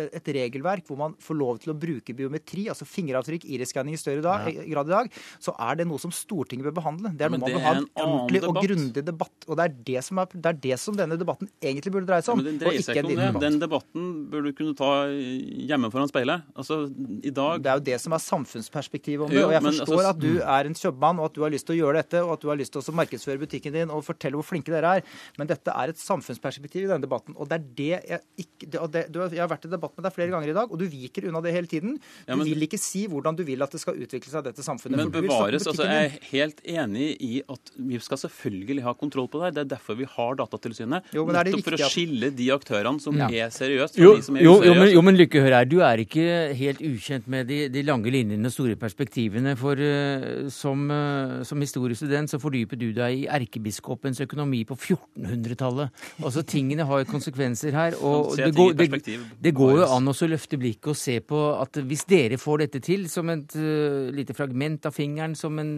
[0.10, 4.24] et regelverk hvor man får lov til å bruke biometri, altså fingeravtrykk, iris-skanning i større
[4.26, 4.66] dag, ja.
[4.76, 5.12] grad i dag,
[5.42, 7.14] så er det noe som Stortinget bør behandle.
[7.18, 9.48] Det er noe man bør ha en ordentlig og grundig debatt.
[9.48, 12.26] Og det er det, som er, det er det som denne debatten egentlig burde dreie
[12.26, 12.44] seg om.
[12.44, 13.20] Ja, den seg ikke om det.
[13.22, 13.44] Debatt.
[13.46, 16.48] Den debatten burde du kunne ta hjemme foran speilet.
[16.56, 16.84] Altså,
[17.22, 19.42] i dag Det er jo det som er samfunnsperspektivet om det.
[19.52, 21.68] Og jeg men, forstår altså, at du er en kjøpmann, og at du har lyst
[21.68, 24.06] til å gjøre dette, og at du har lyst til å markedsføre butikken din og
[24.08, 25.06] fortelle hvor flinke dere er.
[25.40, 27.36] Men dette er et samfunnsperspektiv i denne debatten.
[27.38, 30.06] Og det er det jeg ikke det, det, du, Jeg har vært i debatt med
[30.08, 31.98] deg flere ganger i dag, og du viker unna det hele tiden.
[31.98, 34.66] Du ja, men, vil ikke si hvordan du vil at det skal utvikle seg, dette
[34.66, 35.02] samfunnet.
[35.02, 39.42] Men bevares, altså, Jeg er helt enig i at vi skal selvfølgelig ha kontroll på
[39.44, 39.54] det.
[39.58, 41.12] Det er derfor vi har Datatilsynet.
[41.16, 43.28] Jo, nettopp for å skille de aktørene som ja.
[43.30, 44.68] er seriøse, fra jo, de som er useriøse.
[44.70, 45.70] Jo, men, jo, men Lykke, hør her.
[45.70, 46.26] Du er ikke
[46.58, 51.44] helt ukjent med de, de lange linjene og store perspektivene glimrende, for uh, som, uh,
[51.44, 55.92] som, historiestudent så fordyper du deg i erkebiskopens økonomi på 1400-tallet.
[56.24, 57.98] Altså tingene har konsekvenser her.
[58.02, 61.82] Og det går, det, det går, jo an å løfte blikket og se på at
[61.86, 65.76] hvis dere får dette til som et uh, lite fragment av fingeren, som en,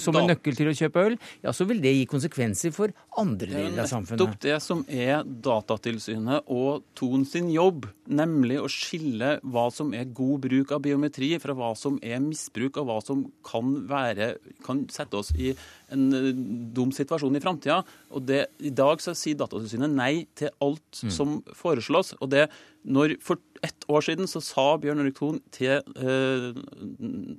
[0.00, 3.50] som en nøkkel til å kjøpe øl, ja, så vil det gi konsekvenser for andre
[3.52, 4.18] deler av samfunnet.
[4.18, 9.66] Det er nettopp det som er Datatilsynet og Ton sin jobb, nemlig å skille hva
[9.74, 13.74] som er god bruk av biometri fra hva som er misbruk, og hva som kan,
[13.90, 14.34] være,
[14.66, 15.52] kan sette oss i
[15.94, 16.30] en eh,
[16.76, 17.82] dum situasjon i framtida.
[18.12, 21.12] I dag så sier Datatilsynet nei til alt mm.
[21.14, 22.14] som foreslås.
[22.20, 22.48] og det
[22.86, 26.58] når For ett år siden så sa Bjørn Erik Thon til eh,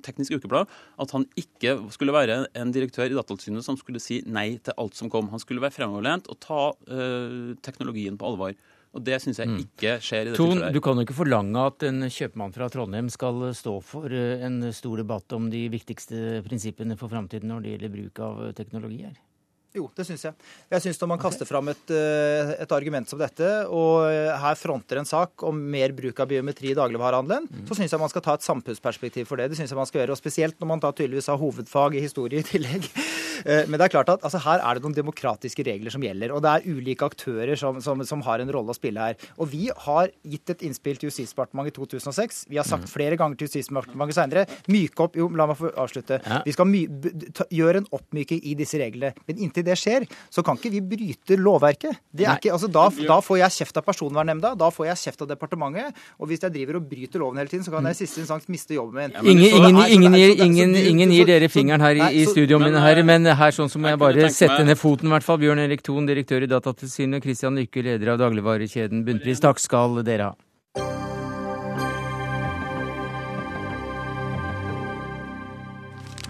[0.04, 0.68] Teknisk Ukeblad
[1.00, 4.98] at han ikke skulle være en direktør i Datatilsynet som skulle si nei til alt
[4.98, 5.30] som kom.
[5.32, 8.58] Han skulle være fremoverlent og ta eh, teknologien på alvor.
[8.96, 9.58] Og det syns jeg mm.
[9.66, 13.10] ikke skjer i dette Ton, Du kan jo ikke forlange at en kjøpmann fra Trondheim
[13.12, 17.74] skal stå for eh, en stor debatt om de viktigste prinsippene for framtiden når det
[17.74, 19.18] gjelder bruk av teknologi her.
[19.78, 20.48] Jo, det syns jeg.
[20.74, 24.58] Jeg syns når man kaster fram et, eh, et, argument som dette, og eh, her
[24.58, 27.66] fronter en sak om mer bruk av biometri i dagligvarehandelen, mm.
[27.68, 29.50] så syns jeg man skal ta et samfunnsperspektiv for det.
[29.52, 32.04] Det syns jeg man skal gjøre, og spesielt når man da tydeligvis har hovedfag i
[32.04, 32.90] historie i tillegg.
[33.46, 36.32] Eh, men det er klart at altså, her er det noen demokratiske regler som gjelder,
[36.34, 39.18] og det er ulike aktører som, som, som har en rolle å spille her.
[39.38, 42.40] Og vi har gitt et innspill til Justisdepartementet i 2006.
[42.50, 42.90] Vi har sagt mm.
[42.90, 46.20] flere ganger til Justisdepartementet seinere myke opp Jo, la meg få avslutte.
[46.24, 46.40] Ja.
[46.46, 46.74] Vi skal
[47.54, 49.14] gjøre en oppmyking i disse reglene.
[49.28, 52.00] Men inntil det skjer, så kan ikke vi bryte lovverket.
[52.18, 56.00] Ikke, altså, da, da, får jeg kjeft av Personvernnemnda, da får jeg kjeft av departementet.
[56.18, 58.48] Og hvis jeg driver og bryter loven hele tiden, så kan jeg i siste instans
[58.52, 59.14] miste jobben min.
[59.14, 63.28] Ja, ingen, ingen, ingen, ingen, gir dere fingeren her i, i studio, mine her, men
[63.38, 65.40] her sånn som jeg bare setter ned foten, i hvert fall.
[65.42, 69.42] Bjørn Erik Thon, direktør i Datatilsynet, Christian Lykke, leder av dagligvarekjeden Bunnpris.
[69.44, 70.47] Takk skal dere ha.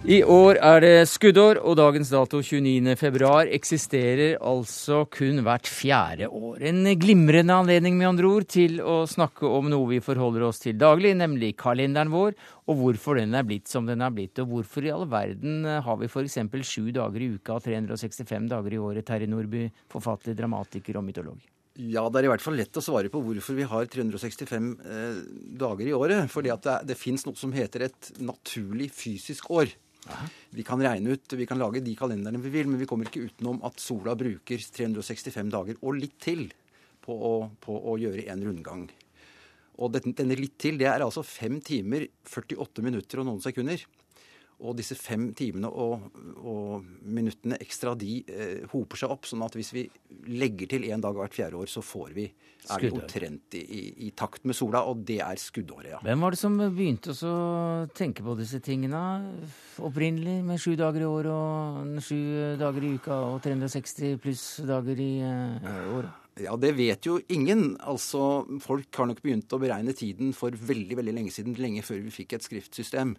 [0.08, 6.62] I år er det skuddår, og dagens dato 29.2 eksisterer altså kun hvert fjerde år.
[6.70, 10.78] En glimrende anledning med andre ord til å snakke om noe vi forholder oss til
[10.80, 12.32] daglig, nemlig kalenderen vår,
[12.72, 14.40] og hvorfor den er blitt som den er blitt.
[14.40, 16.38] Og hvorfor i all verden har vi f.eks.
[16.64, 21.42] sju dager i uka og 365 dager i året, Terje Nordby, forfatter, dramatiker og mytolog?
[21.76, 25.20] Ja, det er i hvert fall lett å svare på hvorfor vi har 365 eh,
[25.60, 26.32] dager i året.
[26.32, 29.76] Fordi det, det fins noe som heter et naturlig fysisk år.
[30.56, 33.26] Vi kan regne ut, vi kan lage de kalenderne vi vil, men vi kommer ikke
[33.28, 36.46] utenom at sola bruker 365 dager og litt til
[37.04, 38.88] på å, på å gjøre en rundgang.
[39.78, 43.84] Og denne litt til, det er altså 5 timer, 48 minutter og noen sekunder.
[44.58, 46.08] Og disse fem timene og,
[46.42, 49.28] og minuttene ekstra, de eh, hoper seg opp.
[49.30, 49.84] Sånn at hvis vi
[50.34, 52.26] legger til én dag hvert fjerde år, så får vi
[52.68, 56.00] er vi omtrent i, i, i, takt med sola, og det er skuddåret, ja.
[56.04, 57.34] Hvem var det som begynte å
[57.96, 59.00] tenke på disse tingene
[59.84, 62.18] opprinnelig, med sju dager i år og sju
[62.60, 66.24] dager i uka og 360 pluss dager i eh, året?
[66.38, 67.76] Ja, Det vet jo ingen.
[67.80, 72.02] Altså, Folk har nok begynt å beregne tiden for veldig veldig lenge siden, lenge før
[72.04, 73.16] vi fikk et skriftsystem.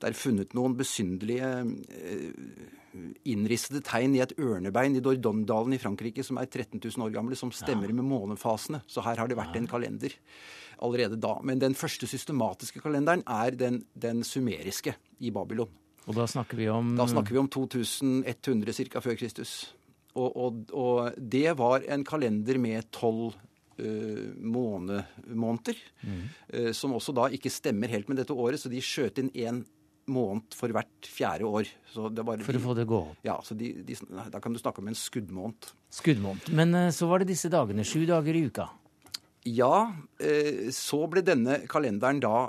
[0.00, 1.48] Det er funnet noen besynderlige
[1.92, 2.70] eh,
[3.30, 7.36] innrissede tegn i et ørnebein i Dordogne-dalen i Frankrike som er 13 000 år gamle,
[7.38, 8.82] som stemmer med månefasene.
[8.90, 10.16] Så her har det vært en kalender
[10.80, 11.36] allerede da.
[11.46, 15.70] Men den første systematiske kalenderen er den, den sumeriske i Babylon.
[16.08, 19.04] Og da snakker vi om Da snakker vi om 2100 ca.
[19.04, 19.74] før Kristus.
[20.16, 23.36] Og, og, og, det var en kalender med tolv
[23.78, 25.76] uh, måneder.
[26.02, 26.24] Mm.
[26.54, 29.62] Uh, som også da ikke stemmer helt med dette året, så de skjøt inn én
[30.10, 31.70] måned for hvert fjerde år.
[31.92, 33.20] for de, å få det gå opp?
[33.26, 33.96] Ja, så de, de,
[34.32, 35.72] da kan du snakke om en skuddmåned.
[35.92, 36.52] Skuddmåned.
[36.56, 37.86] Men uh, så var det disse dagene.
[37.86, 38.70] Sju dager i uka.
[39.48, 39.88] Ja,
[40.76, 42.42] så ble denne kalenderen da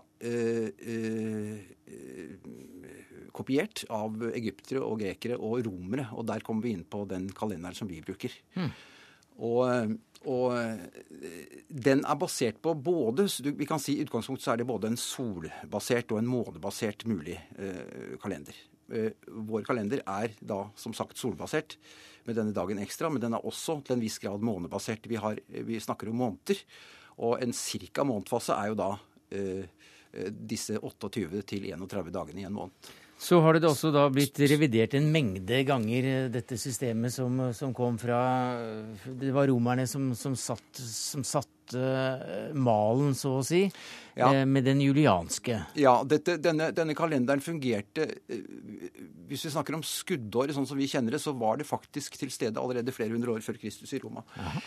[3.32, 6.10] kopiert av egyptere og grekere og romere.
[6.18, 8.36] Og der kommer vi inn på den kalenderen som vi bruker.
[8.60, 8.72] Mm.
[9.48, 9.96] Og,
[10.30, 10.54] og,
[11.68, 13.26] den er basert på både
[13.58, 17.38] vi kan si I utgangspunktet så er det både en solbasert og en månebasert mulig
[17.58, 18.58] eh, kalender.
[18.92, 21.78] Eh, vår kalender er da som sagt solbasert
[22.28, 25.08] med denne dagen ekstra, men den er også til en viss grad månebasert.
[25.10, 26.62] Vi, har, vi snakker om måneder,
[27.22, 28.92] og en cirka månedfase er jo da
[29.34, 29.66] eh,
[30.30, 32.92] disse 28 til 31 dagene i en måned.
[33.22, 38.00] Så har det også da blitt revidert en mengde ganger, dette systemet som, som kom
[38.02, 38.22] fra
[39.06, 41.22] Det var romerne som, som, satt, som
[42.58, 43.68] malen, så å si,
[44.18, 44.32] ja.
[44.44, 45.60] Med den julianske.
[45.80, 48.10] Ja, dette, denne, denne, kalenderen fungerte
[49.30, 52.34] Hvis vi snakker om skuddår, sånn som vi kjenner det, så var det faktisk til
[52.34, 54.26] stede allerede flere hundre år før Kristus i Roma.
[54.36, 54.64] Aha.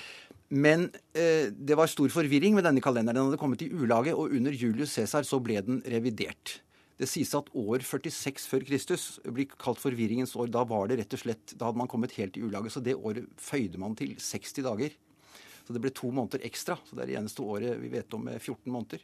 [0.54, 0.86] Men
[1.16, 3.18] eh, det var stor forvirring med denne kalenderen.
[3.18, 6.60] Den hadde kommet i ulage, og under Julius Cæsar så ble den revidert.
[7.00, 10.52] Det sies at år 46 før Kristus blir kalt forvirringens år.
[10.54, 12.70] Da var det rett og slett, da hadde man kommet helt i ulage.
[12.70, 14.94] Så det året føyde man til 60 dager.
[15.64, 16.76] Så det ble to måneder ekstra.
[16.86, 19.02] Så det er det eneste året vi vet om med 14 måneder.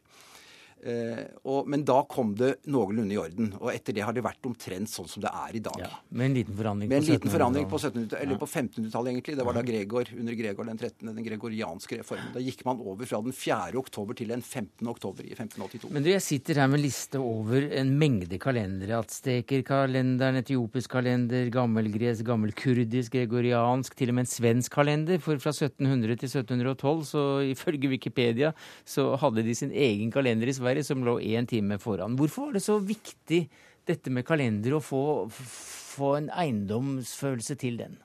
[0.81, 3.51] Eh, og, men da kom det noenlunde i orden.
[3.61, 5.77] Og etter det har det vært omtrent sånn som det er i dag.
[5.83, 8.17] Ja, med en liten forandring Med en på liten forandring på 1700-tallet.
[8.17, 9.37] 1700 eller på 1500-tallet, egentlig.
[9.37, 12.31] Det var da Gregor, under Gregor den 13., den gregorianske reformen.
[12.33, 13.77] Da gikk man over fra den 4.
[13.81, 14.89] oktober til den 15.
[14.89, 15.93] oktober i 1582.
[15.93, 19.03] Men du, jeg sitter her med liste over en mengde kalendere.
[19.05, 25.21] Aztekerkalenderen, etiopisk kalender, gammelgresk, gammelkurdisk, gregoriansk, til og med en svensk kalender.
[25.21, 28.55] For fra 1700 til 1712, så ifølge Wikipedia,
[28.89, 32.17] så hadde de sin egen kalender i Sverige som lå én time foran.
[32.19, 33.45] Hvorfor var det så viktig
[33.89, 37.99] dette med kalender, å få, få en eiendomsfølelse til den?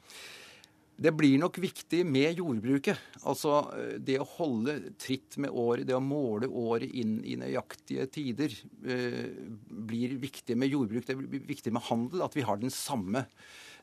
[0.96, 3.00] Det blir nok viktig med jordbruket.
[3.28, 3.66] Altså
[4.00, 8.56] det å holde tritt med året, det å måle året inn i nøyaktige tider,
[8.88, 9.28] eh,
[9.68, 11.06] blir viktig med jordbruk.
[11.06, 12.24] Det blir viktig med handel.
[12.24, 13.26] At vi har den samme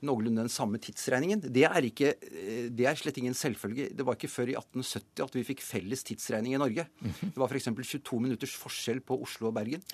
[0.06, 1.44] noenlunde den samme tidsregningen.
[1.52, 3.90] Det er, ikke, eh, det er slett ingen selvfølge.
[3.96, 6.86] Det var ikke før i 1870 at vi fikk felles tidsregning i Norge.
[7.02, 7.70] Det var f.eks.
[7.82, 9.84] 22 minutters forskjell på Oslo og Bergen.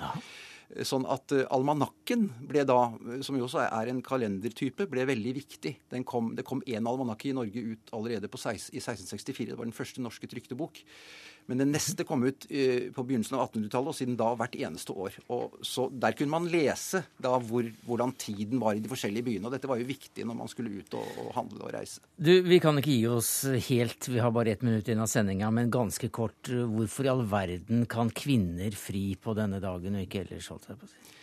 [0.84, 2.90] Sånn at uh, almanakken ble da,
[3.24, 5.72] som jo også er en kalendertype, ble veldig viktig.
[5.94, 9.54] Den kom, det kom én almanakke i Norge ut allerede på 16, i 1664.
[9.54, 10.82] Det var den første norske trykte bok.
[11.48, 14.94] Men den neste kom ut uh, på begynnelsen av 1800-tallet, og siden da hvert eneste
[14.94, 15.18] år.
[15.34, 19.48] Og så Der kunne man lese da hvor, hvordan tiden var i de forskjellige byene.
[19.48, 22.04] Og dette var jo viktig når man skulle ut og, og handle og reise.
[22.16, 23.32] Du, Vi kan ikke gi oss
[23.68, 26.48] helt, vi har bare ett minutt igjen av sendinga, men ganske kort.
[26.48, 30.50] Hvorfor i all verden kan kvinner fri på denne dagen og ikke ellers?
[30.52, 31.17] holdt jeg på å si?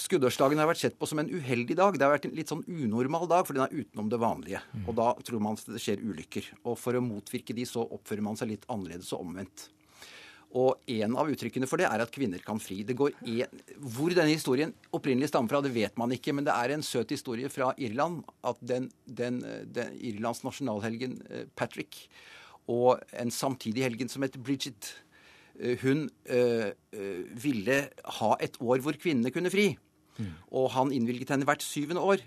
[0.00, 1.96] Skuddårsdagen har vært sett på som en uheldig dag.
[1.98, 4.62] Det har vært en litt sånn unormal dag, for den er utenom det vanlige.
[4.86, 6.48] Og da tror man at det skjer ulykker.
[6.64, 9.68] Og for å motvirke de, så oppfører man seg litt annerledes og omvendt.
[10.56, 12.82] Og en av uttrykkene for det er at kvinner kan fri.
[12.84, 13.62] Det går en,
[13.94, 17.12] hvor denne historien opprinnelig stammer fra, det vet man ikke, men det er en søt
[17.12, 19.40] historie fra Irland at den, den,
[19.72, 22.04] den Irlands nasjonalhelgen eh, Patrick
[22.70, 24.92] og en samtidig helgen som heter Bridget,
[25.82, 27.78] hun øh, øh, ville
[28.18, 29.72] ha et år hvor kvinnene kunne fri.
[30.52, 32.22] Og han innvilget henne hvert syvende år.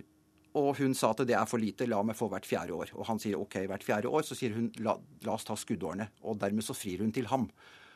[0.56, 2.94] Og hun sa at det er for lite, la meg få hvert fjerde år.
[2.96, 4.24] Og han sier OK, hvert fjerde år.
[4.24, 6.08] Så sier hun la, la oss ta skuddårene.
[6.24, 7.50] Og dermed så frir hun til ham.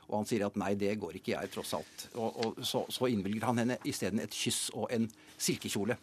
[0.10, 2.06] Og han sier at nei, det går ikke jeg, tross alt.
[2.18, 5.96] Og, og så, så innvilger han henne isteden et kyss og en silkekjole.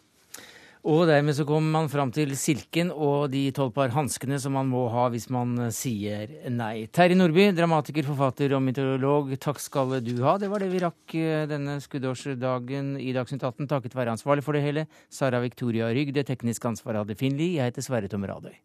[0.87, 4.69] Og dermed så kommer man fram til silken og de tolv par hanskene som man
[4.71, 6.85] må ha hvis man eh, sier nei.
[6.95, 10.37] Terje Nordby, dramatiker, forfatter og meteorolog, takk skal du ha.
[10.39, 14.55] Det var det vi rakk eh, denne skuddårsdagen i Dagsnytt 18, takket være ansvarlig for
[14.55, 16.15] det hele, Sara Victoria Rygg.
[16.15, 17.57] Det tekniske ansvaret hadde Finn Lie.
[17.59, 18.55] Jeg heter Sverre Tom Radøy.